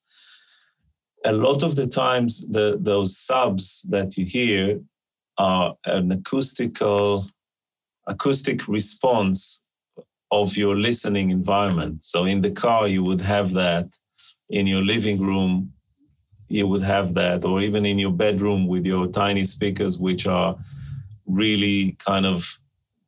[1.25, 4.79] a lot of the times, the, those subs that you hear
[5.37, 7.27] are an acoustical
[8.07, 9.63] acoustic response
[10.31, 12.03] of your listening environment.
[12.03, 13.87] So in the car, you would have that.
[14.49, 15.71] In your living room,
[16.49, 20.55] you would have that, or even in your bedroom with your tiny speakers, which are
[21.25, 22.59] really kind of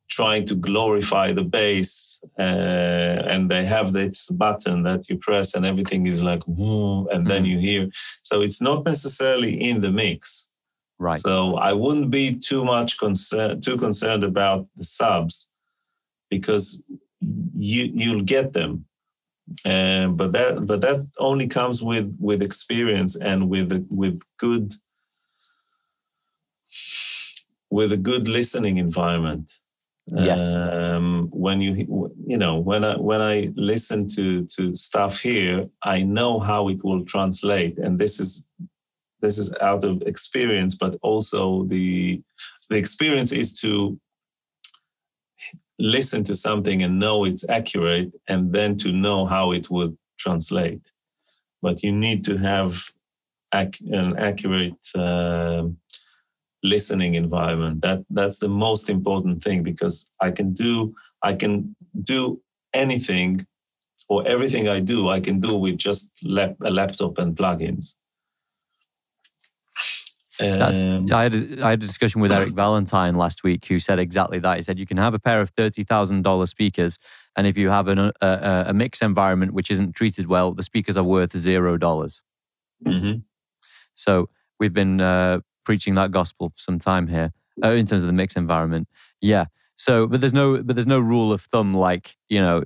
[0.08, 5.66] trying to glorify the bass uh, and they have this button that you press and
[5.66, 7.52] everything is like Whoa, and then mm-hmm.
[7.52, 7.88] you hear.
[8.22, 10.48] So it's not necessarily in the mix.
[10.98, 11.18] Right.
[11.18, 15.50] So i wouldn't be too much concerned too concerned about the subs
[16.30, 16.82] because
[17.20, 18.86] you you'll get them.
[19.64, 24.74] Uh, but that but that only comes with with experience and with with good
[27.70, 29.52] with a good listening environment
[30.14, 30.56] Yes.
[30.56, 36.02] Um, when you you know when I when I listen to to stuff here, I
[36.02, 38.44] know how it will translate, and this is
[39.20, 42.22] this is out of experience, but also the
[42.70, 43.98] the experience is to
[45.78, 50.92] listen to something and know it's accurate, and then to know how it would translate.
[51.62, 52.80] But you need to have
[53.52, 54.88] ac- an accurate.
[54.94, 55.64] Uh,
[56.66, 62.40] listening environment that that's the most important thing because i can do i can do
[62.74, 63.46] anything
[64.08, 67.94] or everything i do i can do with just lap, a laptop and plugins
[70.38, 73.78] that's, um, I, had a, I had a discussion with Eric Valentine last week who
[73.78, 74.56] said exactly that.
[74.56, 76.98] He said you can have a pair of $30,000 speakers,
[77.36, 80.96] and if you have an, a, a mix environment which isn't treated well, the speakers
[80.96, 81.78] are worth 0.
[81.78, 82.22] dollars
[82.86, 83.20] mm-hmm.
[83.94, 84.28] So
[84.60, 88.14] we've been uh, preaching that gospel for some time here uh, in terms of the
[88.14, 88.88] mix environment.
[89.20, 89.46] Yeah.
[89.76, 92.62] So, but there's no, but there's no rule of thumb like you know,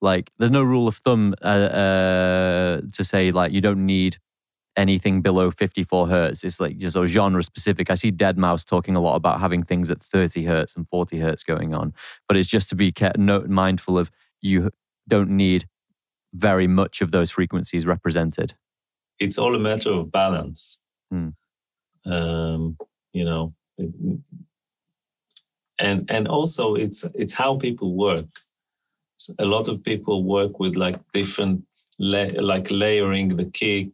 [0.00, 4.16] like there's no rule of thumb uh, uh, to say like you don't need
[4.76, 6.44] anything below 54 hertz.
[6.44, 7.90] It's like just of genre specific.
[7.90, 11.42] I see deadmau5 talking a lot about having things at 30 hertz and 40 hertz
[11.42, 11.92] going on,
[12.28, 14.70] but it's just to be kept note mindful of you
[15.06, 15.66] don't need
[16.32, 18.54] very much of those frequencies represented.
[19.18, 20.78] It's all a matter of balance.
[21.10, 21.30] Hmm
[22.08, 22.76] um,
[23.12, 23.52] you know
[25.78, 28.26] and and also it's it's how people work.
[29.38, 31.64] A lot of people work with like different
[31.98, 33.90] la- like layering the kick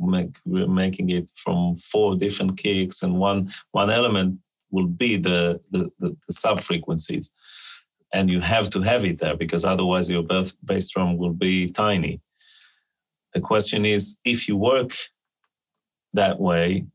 [0.00, 4.38] make, making it from four different kicks and one one element
[4.70, 7.30] will be the the, the, the sub frequencies
[8.14, 12.20] and you have to have it there because otherwise your bass drum will be tiny.
[13.32, 14.94] The question is if you work
[16.12, 16.86] that way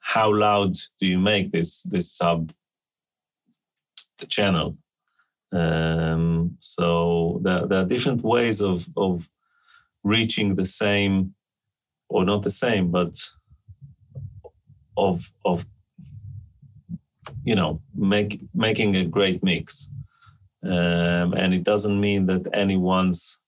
[0.00, 2.52] how loud do you make this this sub
[4.18, 4.76] the channel?
[5.52, 9.28] Um, so there, there, are different ways of of
[10.04, 11.34] reaching the same
[12.08, 13.18] or not the same but
[14.96, 15.66] of of
[17.44, 19.90] you know make making a great mix.
[20.62, 23.40] Um, and it doesn't mean that anyone's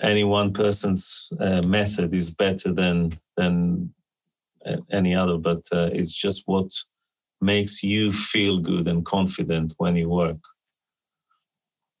[0.00, 3.92] any one person's uh, method is better than than
[4.90, 6.70] any other, but uh, it's just what
[7.40, 10.38] makes you feel good and confident when you work.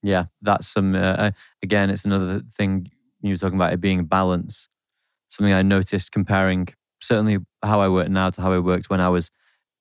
[0.02, 0.94] Yeah, that's some.
[0.94, 1.30] Uh, uh,
[1.62, 2.90] again, it's another thing
[3.20, 4.68] you were talking about it being balance.
[5.28, 6.68] Something I noticed comparing
[7.00, 9.30] certainly how I work now to how I worked when I was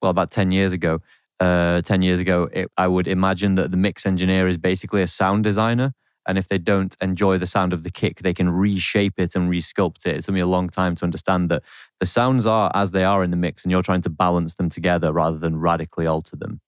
[0.02, 1.00] well about ten years ago.
[1.40, 5.08] Uh, ten years ago, it, I would imagine that the mix engineer is basically a
[5.08, 5.94] sound designer
[6.28, 9.50] and if they don't enjoy the sound of the kick, they can reshape it and
[9.50, 10.18] resculpt it.
[10.18, 11.64] It took me a long time to understand that
[12.00, 14.70] the sounds are as they are in the mix, and you're trying to balance them
[14.70, 16.60] together rather than radically alter them.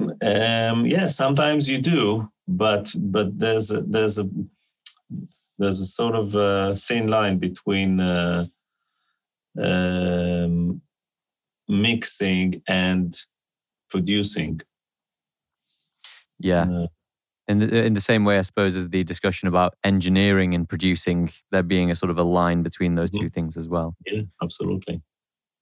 [0.00, 4.28] Um, yeah, sometimes you do, but but there's a, there's a
[5.58, 8.46] there's a sort of a thin line between uh,
[9.60, 10.82] um,
[11.68, 13.16] mixing and
[13.90, 14.60] producing.
[16.42, 16.62] Yeah.
[16.62, 16.86] Uh,
[17.48, 21.32] in the, in the same way, I suppose, as the discussion about engineering and producing,
[21.50, 23.96] there being a sort of a line between those two things as well.
[24.06, 25.02] Yeah, absolutely.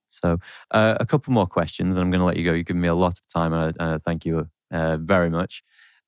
[0.09, 0.39] So,
[0.73, 2.53] uh, a couple more questions, and I'm going to let you go.
[2.53, 5.63] You've given me a lot of time, and I, uh, thank you uh, very much.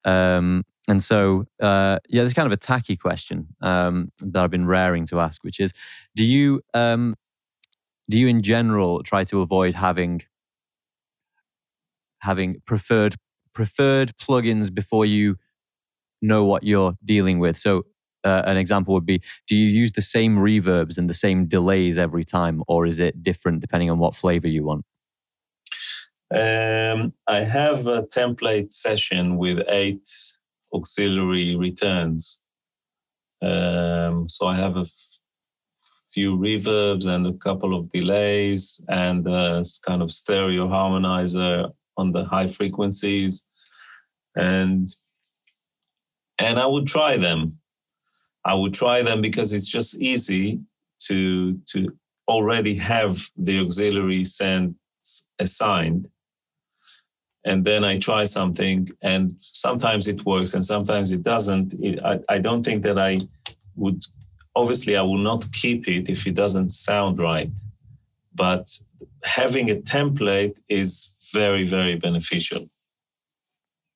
[0.04, 4.66] Um, and so, uh, yeah, there's kind of a tacky question um, that I've been
[4.66, 5.72] raring to ask, which is,
[6.16, 7.14] do you um,
[8.10, 10.22] do you in general try to avoid having
[12.18, 13.16] having preferred
[13.54, 15.36] preferred plugins before you
[16.20, 17.58] know what you're dealing with.
[17.58, 17.84] So,
[18.24, 21.98] uh, an example would be do you use the same reverbs and the same delays
[21.98, 24.84] every time, or is it different depending on what flavor you want?
[26.32, 30.08] Um, I have a template session with eight
[30.72, 32.40] auxiliary returns.
[33.42, 34.86] Um, so I have a
[36.08, 41.70] few reverbs and a couple of delays and a kind of stereo harmonizer
[42.02, 43.32] on the high frequencies
[44.36, 44.84] and
[46.38, 47.40] and i would try them
[48.44, 50.46] i would try them because it's just easy
[51.06, 51.78] to to
[52.28, 56.02] already have the auxiliary sends assigned
[57.44, 61.74] and then I try something, and sometimes it works and sometimes it doesn't.
[61.74, 63.18] It, I, I don't think that I
[63.74, 64.00] would,
[64.54, 67.50] obviously, I will not keep it if it doesn't sound right.
[68.34, 68.68] But
[69.22, 72.68] having a template is very, very beneficial.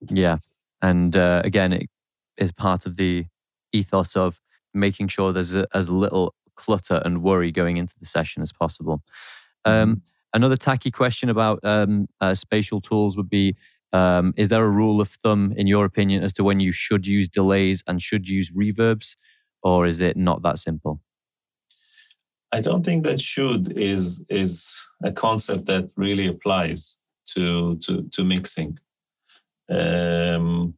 [0.09, 0.39] Yeah.
[0.83, 1.89] And uh, again, it
[2.37, 3.27] is part of the
[3.73, 4.41] ethos of
[4.75, 9.03] making sure there's a, as little clutter and worry going into the session as possible.
[9.65, 10.01] Um, mm-hmm.
[10.35, 13.57] Another tacky question about um, uh, spatial tools would be
[13.93, 17.07] um, Is there a rule of thumb, in your opinion, as to when you should
[17.07, 19.17] use delays and should use reverbs?
[19.63, 21.01] Or is it not that simple?
[22.53, 26.99] I don't think that should is is a concept that really applies
[27.35, 28.79] to to, to mixing.
[29.69, 30.75] Um,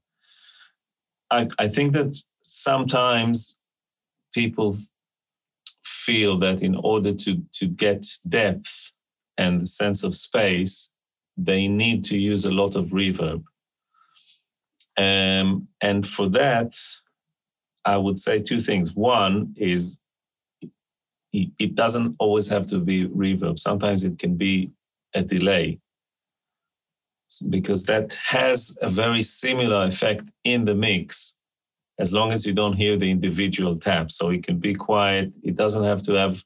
[1.31, 3.59] I, I think that sometimes
[4.33, 4.77] people
[5.85, 8.93] feel that in order to to get depth
[9.37, 10.91] and sense of space,
[11.37, 13.45] they need to use a lot of reverb.
[14.97, 16.73] Um, and for that,
[17.85, 18.95] I would say two things.
[18.95, 20.01] One is
[21.33, 23.59] it doesn't always have to be reverb.
[23.59, 24.71] Sometimes it can be
[25.15, 25.79] a delay
[27.51, 31.37] because that has a very similar effect in the mix
[31.99, 34.17] as long as you don't hear the individual taps.
[34.17, 35.35] So it can be quiet.
[35.43, 36.45] It doesn't have to have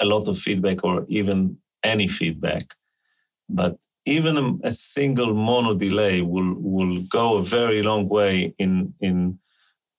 [0.00, 2.74] a lot of feedback or even any feedback.
[3.48, 8.94] But even a, a, single mono delay will will go a very long way in
[9.00, 9.38] in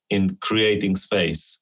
[0.10, 1.62] in creating space.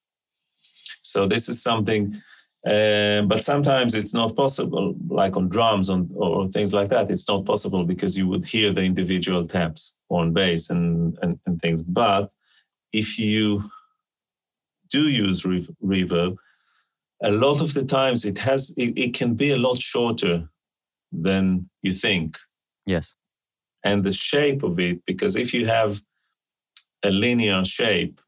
[1.10, 2.20] So this is something,
[2.66, 7.10] uh, but sometimes it's not possible, like on drums on, or things like that.
[7.10, 11.60] It's not possible because you would hear the individual taps on bass and, and, and
[11.60, 11.82] things.
[11.82, 12.32] But
[12.92, 13.70] if you
[14.90, 16.36] do use re- reverb,
[17.22, 20.48] a lot of the times it has it, it can be a lot shorter
[21.12, 22.36] than you think
[22.84, 23.16] yes
[23.84, 26.02] and the shape of it because if you have
[27.02, 28.20] a linear shape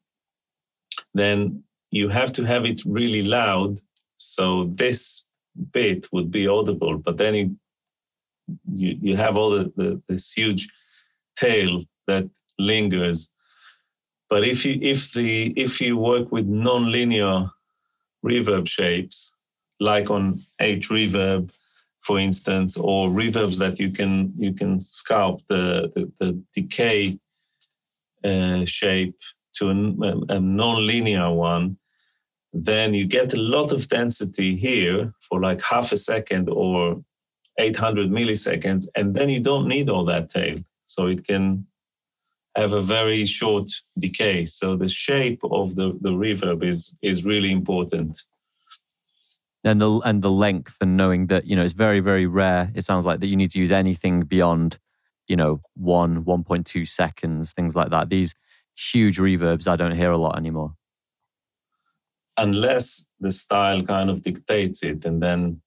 [1.15, 3.81] then you have to have it really loud
[4.17, 5.27] so this
[5.73, 7.57] bit would be audible but then you
[8.73, 10.69] you, you have all the, the this huge
[11.37, 12.29] tail that
[12.59, 13.31] lingers.
[14.31, 17.51] But if you if the if you work with non-linear
[18.25, 19.35] reverb shapes,
[19.81, 21.51] like on H reverb,
[22.03, 27.19] for instance, or reverbs that you can you can sculpt the the, the decay
[28.25, 29.17] uh, shape
[29.59, 31.79] to a, um, a non-linear one,
[32.53, 37.03] then you get a lot of density here for like half a second or
[37.59, 40.59] 800 milliseconds, and then you don't need all that tail.
[40.87, 41.67] So it can
[42.57, 44.45] have a very short decay.
[44.47, 48.23] So the shape of the, the reverb is is really important.
[49.65, 52.71] And the and the length and knowing that, you know, it's very, very rare.
[52.75, 54.79] It sounds like that you need to use anything beyond,
[55.27, 58.09] you know, one, 1.2 seconds, things like that.
[58.09, 58.35] These
[58.79, 60.75] huge reverbs I don't hear a lot anymore.
[62.37, 65.61] Unless the style kind of dictates it and then,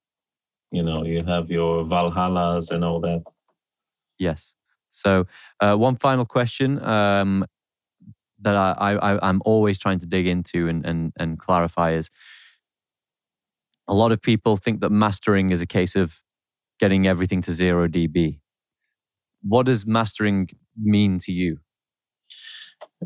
[0.72, 3.24] you know, you have your Valhallas and all that.
[4.18, 4.56] Yes.
[4.90, 5.26] So,
[5.60, 7.46] uh, one final question um,
[8.40, 12.10] that I, I, I'm always trying to dig into and, and, and clarify is
[13.88, 16.22] a lot of people think that mastering is a case of
[16.80, 18.40] getting everything to zero dB.
[19.42, 21.60] What does mastering mean to you?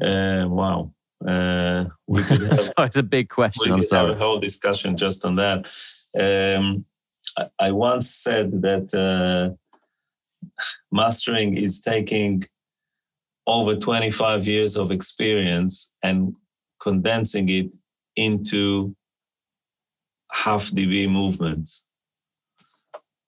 [0.01, 0.91] Uh, wow.
[1.25, 3.71] Uh, we could have, sorry, it's a big question.
[3.71, 4.09] We I'm sorry.
[4.09, 5.71] have a whole discussion just on that.
[6.19, 6.85] Um,
[7.37, 9.55] I, I, once said that uh,
[10.91, 12.45] mastering is taking
[13.47, 16.35] over 25 years of experience and
[16.81, 17.75] condensing it
[18.15, 18.95] into
[20.31, 21.85] half dB movements.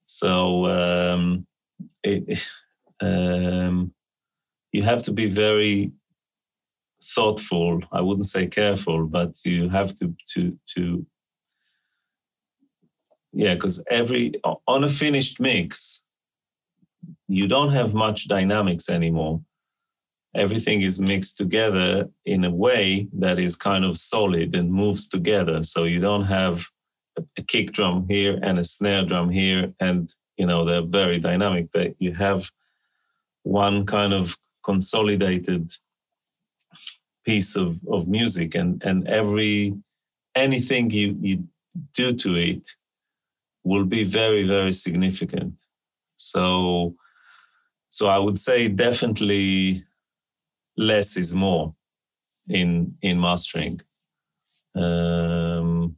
[0.07, 1.45] So um,
[2.03, 2.47] it,
[3.01, 3.93] um,
[4.71, 5.91] you have to be very
[7.15, 7.81] thoughtful.
[7.91, 11.05] I wouldn't say careful, but you have to to to
[13.33, 14.33] yeah, because every
[14.67, 16.03] on a finished mix,
[17.27, 19.41] you don't have much dynamics anymore.
[20.35, 25.63] Everything is mixed together in a way that is kind of solid and moves together.
[25.63, 26.65] So you don't have
[27.37, 31.71] a kick drum here and a snare drum here, and you know they're very dynamic.
[31.73, 32.49] That you have
[33.43, 35.71] one kind of consolidated
[37.27, 39.73] piece of, of music, and and every
[40.35, 41.35] anything you you
[42.01, 42.65] do to it
[43.69, 45.53] will be very very significant.
[46.17, 46.95] So
[47.89, 49.83] so I would say definitely
[50.77, 51.75] less is more
[52.59, 53.81] in in mastering.
[54.75, 55.95] Um,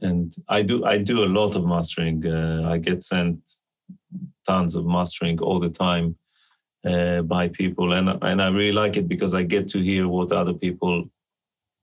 [0.00, 2.18] and I do I do a lot of mastering.
[2.26, 3.38] Uh, I get sent
[4.48, 6.16] tons of mastering all the time
[6.84, 10.32] uh, by people, and and I really like it because I get to hear what
[10.32, 11.04] other people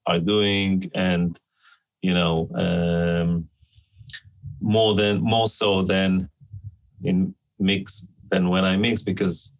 [0.06, 1.40] are doing, and
[2.02, 3.48] you know, um,
[4.60, 6.30] more than more so than
[7.04, 9.54] in mix than when I mix because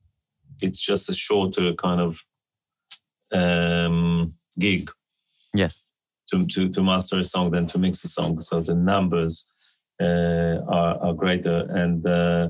[0.62, 2.24] it's just a shorter kind of
[3.32, 4.92] um, gig.
[5.54, 5.82] Yes.
[6.32, 8.40] To, to, to master a song than to mix a song.
[8.40, 9.48] So the numbers
[10.02, 11.68] uh, are, are greater.
[11.70, 12.50] And uh,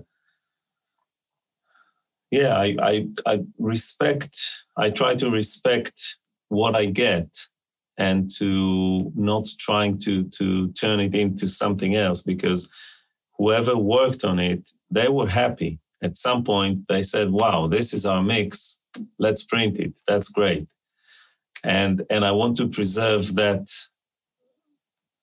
[2.31, 4.37] yeah, I, I, I respect,
[4.77, 6.17] I try to respect
[6.49, 7.35] what I get
[7.97, 12.69] and to not trying to, to turn it into something else because
[13.37, 15.79] whoever worked on it, they were happy.
[16.01, 18.79] At some point, they said, wow, this is our mix.
[19.19, 19.99] Let's print it.
[20.07, 20.67] That's great
[21.63, 23.67] and and i want to preserve that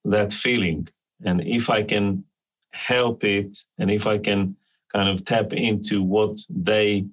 [0.04, 0.88] that feeling
[1.24, 2.24] and if i can
[2.72, 4.56] help it and if i can
[4.98, 7.06] kind of tap into what they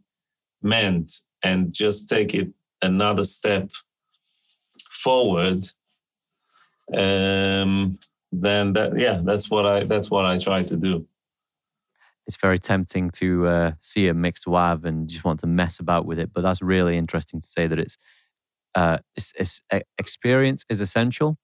[0.64, 2.50] meant and just take it
[2.82, 3.70] another step
[4.90, 5.64] forward
[6.96, 8.00] um
[8.32, 11.06] then that yeah that's what i that's what i try to do
[12.26, 16.08] it's very tempting to uh, see a mixed WAV and just want to mess about
[16.08, 16.32] with it.
[16.34, 18.00] But that's really interesting to say that it's
[18.74, 19.62] uh, it's, it's,
[20.00, 21.38] experience is essential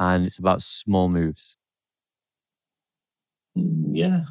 [0.00, 1.56] and it's about small moves.
[3.56, 4.24] Mm, yeah,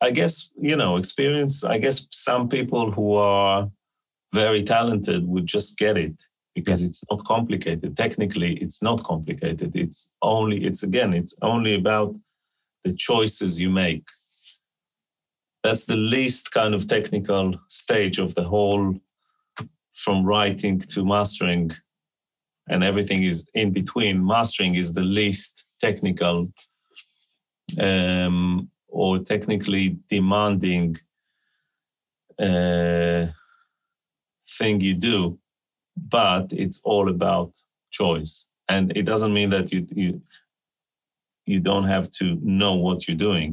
[0.00, 3.70] I guess, you know, experience, I guess some people who are
[4.32, 6.12] very talented would just get it
[6.54, 6.90] because yes.
[6.90, 7.96] it's not complicated.
[7.96, 9.74] Technically, it's not complicated.
[9.74, 12.14] It's only, it's again, it's only about
[12.84, 14.06] the choices you make.
[15.64, 19.00] That's the least kind of technical stage of the whole
[19.94, 21.72] from writing to mastering
[22.68, 26.52] and everything is in between mastering is the least technical
[27.80, 28.70] um,
[29.06, 30.88] or technically demanding
[32.46, 33.26] uh,
[34.58, 35.38] thing you do
[35.96, 37.50] but it's all about
[37.90, 40.20] choice and it doesn't mean that you you
[41.46, 43.52] you don't have to know what you're doing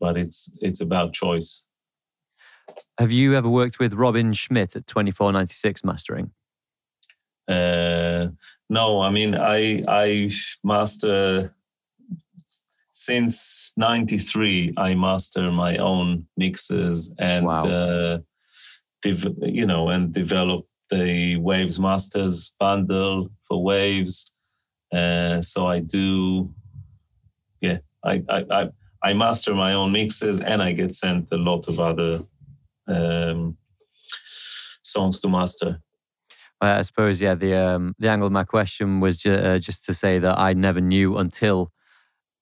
[0.00, 1.64] but it's it's about choice
[2.98, 6.30] have you ever worked with Robin Schmidt at 2496 Mastering?
[7.48, 8.28] Uh,
[8.70, 10.30] no, I mean, I, I
[10.62, 11.52] master
[13.04, 17.66] since 93, I master my own mixes and, wow.
[17.66, 18.18] uh,
[19.42, 24.32] you know, and develop the Waves Masters bundle for Waves.
[24.90, 26.54] Uh, so I do,
[27.60, 28.68] yeah, I, I, I,
[29.02, 32.20] I master my own mixes and I get sent a lot of other
[32.88, 33.58] um,
[34.82, 35.80] songs to master.
[36.60, 37.34] I suppose, yeah.
[37.34, 40.54] The um, the angle of my question was ju- uh, just to say that I
[40.54, 41.73] never knew until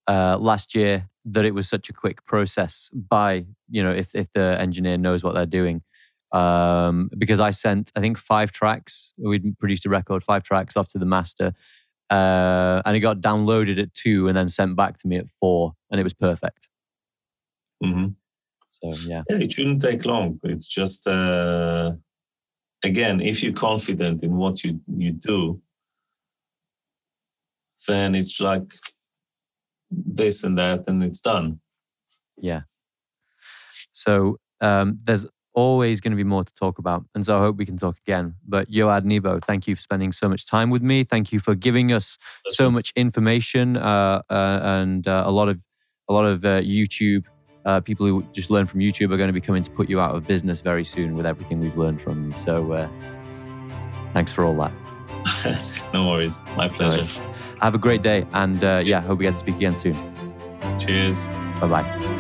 [0.09, 2.91] uh, last year that it was such a quick process.
[2.93, 5.83] By you know, if if the engineer knows what they're doing,
[6.33, 9.15] um, because I sent I think five tracks.
[9.19, 11.53] We'd produced a record, five tracks off to the master,
[12.11, 15.75] uh, and it got downloaded at two and then sent back to me at four,
[15.91, 16.69] and it was perfect.
[17.85, 18.09] Mm-hmm.
[18.67, 19.23] So yeah.
[19.29, 20.41] yeah, it shouldn't take long.
[20.43, 21.93] It's just uh,
[22.83, 25.61] again, if you're confident in what you you do,
[27.87, 28.75] then it's like
[29.93, 31.61] this and that, and it's done.
[32.39, 32.63] Yeah.
[33.93, 37.05] So um, there's always going to be more to talk about.
[37.15, 38.37] And so I hope we can talk again.
[38.47, 41.05] But Yoad Nevo, thank you for spending so much time with me.
[41.05, 42.17] Thank you for giving us
[42.49, 45.63] so much information uh, uh, and uh, a lot of
[46.09, 47.25] a lot of uh, YouTube
[47.65, 50.01] uh, people who just learn from YouTube are going to be coming to put you
[50.01, 52.37] out of business very soon with everything we've learned from you.
[52.37, 52.89] So uh,
[54.13, 54.73] thanks for all that.
[55.95, 56.43] no worries.
[56.57, 57.07] My pleasure.
[57.63, 58.27] Have a great day.
[58.33, 59.97] And uh, yeah, hope we get to speak again soon.
[60.79, 61.29] Cheers.
[61.61, 62.12] Bye bye.